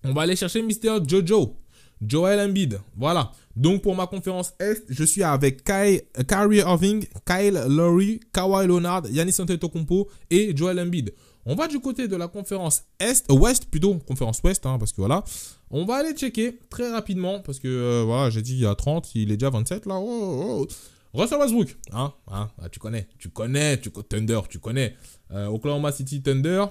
On 0.02 0.12
va 0.12 0.22
aller 0.22 0.34
chercher 0.34 0.60
Mister 0.62 0.98
Jojo. 1.06 1.56
Joel 2.04 2.40
Embiid. 2.40 2.80
Voilà. 2.96 3.30
Donc 3.54 3.82
pour 3.82 3.94
ma 3.94 4.08
conférence 4.08 4.54
Est, 4.58 4.82
je 4.88 5.04
suis 5.04 5.22
avec 5.22 5.62
Kai, 5.62 6.08
Kyrie 6.26 6.58
Irving, 6.58 7.06
Kyle 7.24 7.62
Lowry, 7.68 8.18
Kawhi 8.32 8.66
Leonard, 8.66 9.08
Yannis 9.08 9.36
Antetokounmpo 9.38 10.08
et 10.28 10.56
Joel 10.56 10.80
Embiid. 10.80 11.14
On 11.44 11.55
va 11.55 11.66
du 11.66 11.81
côté 11.81 12.09
de 12.09 12.16
la 12.16 12.28
conférence 12.28 12.85
Est, 13.00 13.31
Ouest 13.31 13.66
plutôt, 13.66 13.94
conférence 13.94 14.40
Ouest, 14.44 14.64
hein, 14.66 14.78
parce 14.78 14.92
que 14.92 15.00
voilà. 15.00 15.24
On 15.70 15.85
va 15.85 15.96
aller 15.96 16.12
checker 16.12 16.59
très 16.70 16.90
rapidement, 16.90 17.40
parce 17.40 17.59
que 17.59 17.68
euh, 17.68 18.02
voilà, 18.05 18.31
j'ai 18.31 18.42
dit 18.42 18.55
il 18.55 18.61
y 18.61 18.66
a 18.66 18.74
30, 18.74 19.14
il 19.14 19.33
est 19.33 19.37
déjà 19.37 19.50
27 19.50 19.87
là. 19.87 19.96
Oh, 19.96 20.07
oh, 20.07 20.66
oh. 20.66 20.68
Russell 21.14 21.38
Westbrook, 21.38 21.76
hein, 21.92 22.12
hein 22.28 22.50
ah, 22.59 22.68
tu 22.70 22.78
connais, 22.78 23.07
tu 23.18 23.28
connais, 23.28 23.78
tu 23.78 23.90
Thunder, 23.90 24.40
tu 24.48 24.59
connais. 24.59 24.94
Euh, 25.31 25.46
Oklahoma 25.46 25.92
City 25.92 26.22
Thunder, 26.22 26.64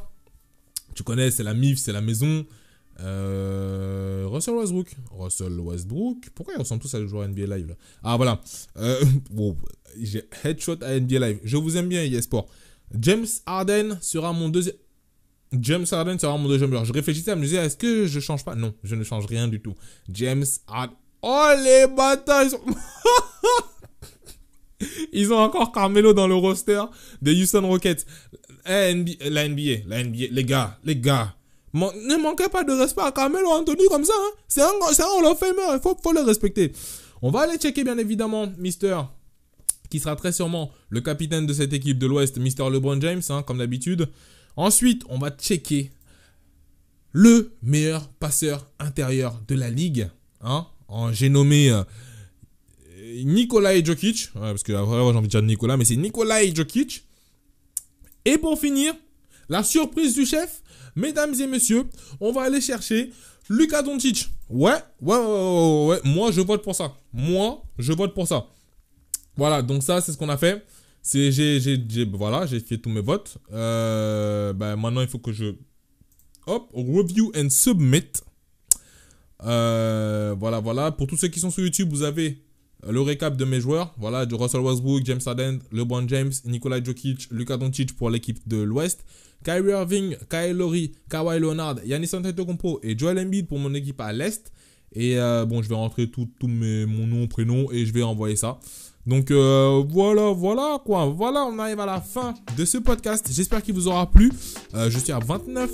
tu 0.95 1.03
connais, 1.03 1.29
c'est 1.29 1.43
la 1.43 1.53
MIF, 1.53 1.77
c'est 1.77 1.93
la 1.93 2.01
maison. 2.01 2.45
Euh, 2.99 4.25
Russell 4.27 4.55
Westbrook. 4.55 4.95
Russell 5.12 5.60
Westbrook. 5.60 6.29
Pourquoi 6.36 6.53
ils 6.55 6.60
ressemblent 6.60 6.81
tous 6.81 6.93
à 6.93 6.99
le 6.99 7.07
joueur 7.07 7.27
NBA 7.27 7.55
Live 7.55 7.67
là? 7.67 7.75
Ah 8.03 8.17
voilà. 8.17 8.41
Euh, 8.77 9.03
j'ai 10.01 10.23
headshot 10.43 10.77
à 10.81 10.99
NBA 10.99 11.19
Live. 11.19 11.39
Je 11.43 11.57
vous 11.57 11.77
aime 11.77 11.88
bien, 11.88 12.03
eSport. 12.03 12.47
James 12.99 13.27
Harden 13.45 13.97
sera 14.01 14.34
mon 14.34 14.49
deuxième. 14.49 14.75
James 15.60 15.86
Harden 15.91 16.17
sera 16.17 16.38
mon 16.38 16.47
deuxième 16.47 16.69
joueur. 16.69 16.86
Je 16.86 16.93
réfléchissais 16.93 17.32
à 17.32 17.36
me 17.36 17.45
dire, 17.45 17.62
est-ce 17.62 17.75
que 17.77 18.08
je 18.08 18.19
change 18.19 18.45
pas? 18.45 18.56
Non, 18.56 18.73
je 18.84 18.95
ne 18.95 19.04
change 19.04 19.25
rien 19.25 19.47
du 19.47 19.62
tout. 19.62 19.75
James 20.10 20.45
Harden. 20.67 20.95
Oh 21.21 21.51
les 21.63 21.86
bâtards 21.88 22.45
ils, 25.12 25.32
ont 25.34 25.38
encore 25.38 25.71
Carmelo 25.71 26.13
dans 26.13 26.27
le 26.27 26.34
roster 26.34 26.82
des 27.21 27.39
Houston 27.39 27.67
Rockets. 27.67 28.06
Eh, 28.65 28.93
la 29.30 29.47
NBA, 29.47 29.86
la 29.88 30.04
NBA, 30.04 30.25
les 30.32 30.43
gars, 30.43 30.80
les 30.84 30.95
gars. 30.95 31.36
ne 31.73 32.21
manquez 32.21 32.49
pas 32.49 32.63
de 32.63 32.71
respect 32.71 33.01
à 33.01 33.12
Carmelo 33.12 33.49
Anthony 33.49 33.86
comme 33.88 34.06
ça. 34.06 34.13
Hein. 34.17 34.32
C'est 34.47 34.62
un, 34.62 34.65
un 34.65 35.19
Hall 35.19 35.25
of 35.25 35.38
Famer, 35.38 35.73
il 35.73 35.80
faut, 35.82 35.95
faut 36.01 36.13
le 36.13 36.21
respecter. 36.21 36.71
On 37.21 37.30
va 37.30 37.41
aller 37.41 37.58
checker 37.58 37.84
bien 37.84 37.97
évidemment 37.99 38.51
Mister 38.58 38.97
qui 39.91 39.99
sera 39.99 40.15
très 40.15 40.32
sûrement 40.32 40.71
le 40.89 41.01
capitaine 41.01 41.45
de 41.45 41.54
cette 41.54 41.73
équipe 41.73 41.99
de 41.99 42.08
l'Ouest, 42.08 42.38
Mr. 42.38 42.71
LeBron 42.71 42.99
James, 43.01 43.21
hein, 43.30 43.43
comme 43.43 43.60
d'habitude. 43.60 44.08
Ensuite, 44.56 45.04
on 45.10 45.19
va 45.19 45.30
checker 45.30 45.91
le 47.12 47.51
meilleur 47.62 48.08
passeur 48.08 48.67
intérieur 48.80 49.39
de 49.47 49.56
la 49.56 49.69
ligue. 49.69 50.10
Hein. 50.41 50.65
J'ai 51.12 51.30
nommé 51.30 51.69
euh, 51.69 51.84
Nikolai 53.25 53.84
Jokic, 53.84 54.32
parce 54.34 54.63
que 54.63 54.71
j'ai 54.71 54.77
envie 54.77 55.21
de 55.21 55.27
dire 55.27 55.41
Nicolas, 55.41 55.77
mais 55.77 55.86
c'est 55.86 55.97
Nikolai 55.97 56.54
Jokic. 56.56 57.04
Et 58.23 58.38
pour 58.38 58.58
finir, 58.58 58.93
la 59.49 59.63
surprise 59.63 60.15
du 60.15 60.25
chef, 60.25 60.62
mesdames 60.95 61.34
et 61.34 61.47
messieurs, 61.47 61.84
on 62.21 62.32
va 62.32 62.43
aller 62.43 62.62
chercher 62.62 63.12
Luka 63.49 63.82
Doncic. 63.82 64.30
Ouais, 64.49 64.71
ouais, 65.01 65.17
ouais, 65.17 65.86
ouais, 65.88 66.01
moi 66.06 66.32
je 66.32 66.39
vote 66.39 66.63
pour 66.63 66.75
ça. 66.75 66.93
Moi, 67.12 67.62
je 67.77 67.91
vote 67.91 68.13
pour 68.13 68.27
ça. 68.27 68.47
Voilà, 69.41 69.63
donc 69.63 69.82
ça, 69.82 70.01
c'est 70.01 70.12
ce 70.12 70.19
qu'on 70.19 70.30
a 70.30 70.38
fait. 70.38 70.63
C'est, 71.01 71.32
j'ai, 71.32 72.06
voilà, 72.13 72.45
j'ai 72.45 72.60
fait 72.60 72.77
tous 72.77 72.91
mes 72.91 73.01
votes. 73.01 73.39
Euh, 73.51 74.54
ben, 74.54 74.75
maintenant, 74.75 75.01
il 75.01 75.08
faut 75.08 75.17
que 75.17 75.32
je. 75.32 75.56
Hop, 76.45 76.69
review 76.75 77.32
and 77.36 77.49
submit. 77.49 78.12
Euh, 79.43 80.36
voilà, 80.38 80.60
voilà. 80.60 80.91
Pour 80.91 81.08
tous 81.08 81.17
ceux 81.17 81.30
qui 81.30 81.39
sont 81.39 81.49
sur 81.49 81.63
YouTube, 81.63 81.89
vous 81.89 82.04
avez 82.04 82.43
le 82.88 83.01
récap 83.01 83.36
de 83.36 83.43
mes 83.43 83.60
joueurs. 83.60 83.95
Voilà, 83.97 84.27
de 84.27 84.36
Russell 84.36 84.62
Westbrook, 84.62 85.04
James 85.06 85.21
Harden, 85.25 85.58
LeBron 85.71 86.08
James, 86.08 86.34
Nikola 86.45 86.84
Jokic, 86.84 87.27
Luka 87.32 87.58
Doncic 87.58 87.97
pour 87.97 88.12
l'équipe 88.12 88.47
de 88.47 88.58
l'Ouest. 88.58 89.04
Kyrie 89.43 89.71
Irving, 89.71 90.17
Kyle 90.30 90.56
Lowry, 90.56 90.91
Kawhi 91.10 91.39
Leonard, 91.39 91.84
Yannis 91.84 92.13
Antetokounmpo 92.13 92.80
et 92.84 92.95
Joel 92.95 93.17
Embiid 93.17 93.47
pour 93.47 93.58
mon 93.58 93.73
équipe 93.73 94.01
à 94.01 94.13
l'Est. 94.13 94.51
Et 94.93 95.17
euh, 95.17 95.45
bon, 95.45 95.63
je 95.63 95.69
vais 95.69 95.73
rentrer 95.73 96.12
tout, 96.12 96.30
tout 96.39 96.47
mes, 96.47 96.86
mon 96.86 97.08
nom, 97.08 97.25
prénom 97.25 97.71
et 97.71 97.88
je 97.88 97.91
vais 97.91 98.04
envoyer 98.04 98.36
ça. 98.36 98.60
Donc 99.05 99.31
euh, 99.31 99.83
voilà, 99.89 100.31
voilà 100.31 100.79
quoi. 100.83 101.05
Voilà, 101.05 101.43
on 101.43 101.57
arrive 101.59 101.79
à 101.79 101.85
la 101.85 102.01
fin 102.01 102.33
de 102.55 102.65
ce 102.65 102.77
podcast. 102.77 103.27
J'espère 103.31 103.61
qu'il 103.61 103.73
vous 103.73 103.87
aura 103.87 104.09
plu. 104.09 104.31
Euh, 104.75 104.89
je 104.89 104.99
suis 104.99 105.11
à 105.11 105.19
29, 105.19 105.69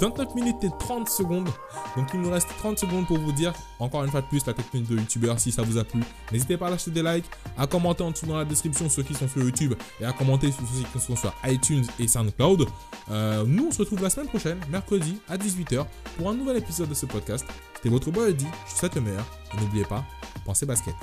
29 0.00 0.34
minutes 0.34 0.62
et 0.62 0.70
30 0.78 1.08
secondes. 1.08 1.48
Donc 1.96 2.08
il 2.14 2.20
nous 2.20 2.30
reste 2.30 2.48
30 2.58 2.78
secondes 2.78 3.06
pour 3.06 3.18
vous 3.18 3.32
dire, 3.32 3.52
encore 3.78 4.04
une 4.04 4.10
fois 4.10 4.20
de 4.20 4.26
plus, 4.26 4.46
la 4.46 4.52
technique 4.52 4.88
de 4.88 4.96
youtubeur 4.96 5.40
si 5.40 5.50
ça 5.50 5.62
vous 5.62 5.76
a 5.78 5.84
plu. 5.84 6.00
N'hésitez 6.32 6.56
pas 6.56 6.68
à 6.68 6.70
lâcher 6.70 6.90
des 6.90 7.02
likes, 7.02 7.26
à 7.56 7.66
commenter 7.66 8.02
en 8.02 8.10
dessous 8.10 8.26
dans 8.26 8.36
la 8.36 8.44
description 8.44 8.88
ceux 8.88 9.02
qui 9.02 9.14
sont 9.14 9.28
sur 9.28 9.42
YouTube 9.42 9.74
et 10.00 10.04
à 10.04 10.12
commenter 10.12 10.52
sur 10.52 10.62
ceux 10.62 10.98
qui 10.98 11.04
sont 11.04 11.16
sur 11.16 11.34
iTunes 11.46 11.84
et 11.98 12.06
SoundCloud. 12.06 12.66
Euh, 13.10 13.44
nous, 13.46 13.68
on 13.68 13.70
se 13.70 13.78
retrouve 13.78 14.02
la 14.02 14.10
semaine 14.10 14.28
prochaine, 14.28 14.58
mercredi 14.70 15.16
à 15.28 15.36
18h, 15.36 15.84
pour 16.16 16.30
un 16.30 16.34
nouvel 16.34 16.56
épisode 16.58 16.88
de 16.88 16.94
ce 16.94 17.06
podcast. 17.06 17.44
C'était 17.74 17.88
votre 17.88 18.10
boy 18.10 18.30
Eddie. 18.30 18.46
Je 18.66 18.72
vous 18.72 18.78
souhaite 18.78 18.94
le 18.94 19.00
meilleur. 19.00 19.24
Et 19.54 19.60
n'oubliez 19.60 19.84
pas, 19.84 20.04
pensez 20.44 20.66
basket. 20.66 20.94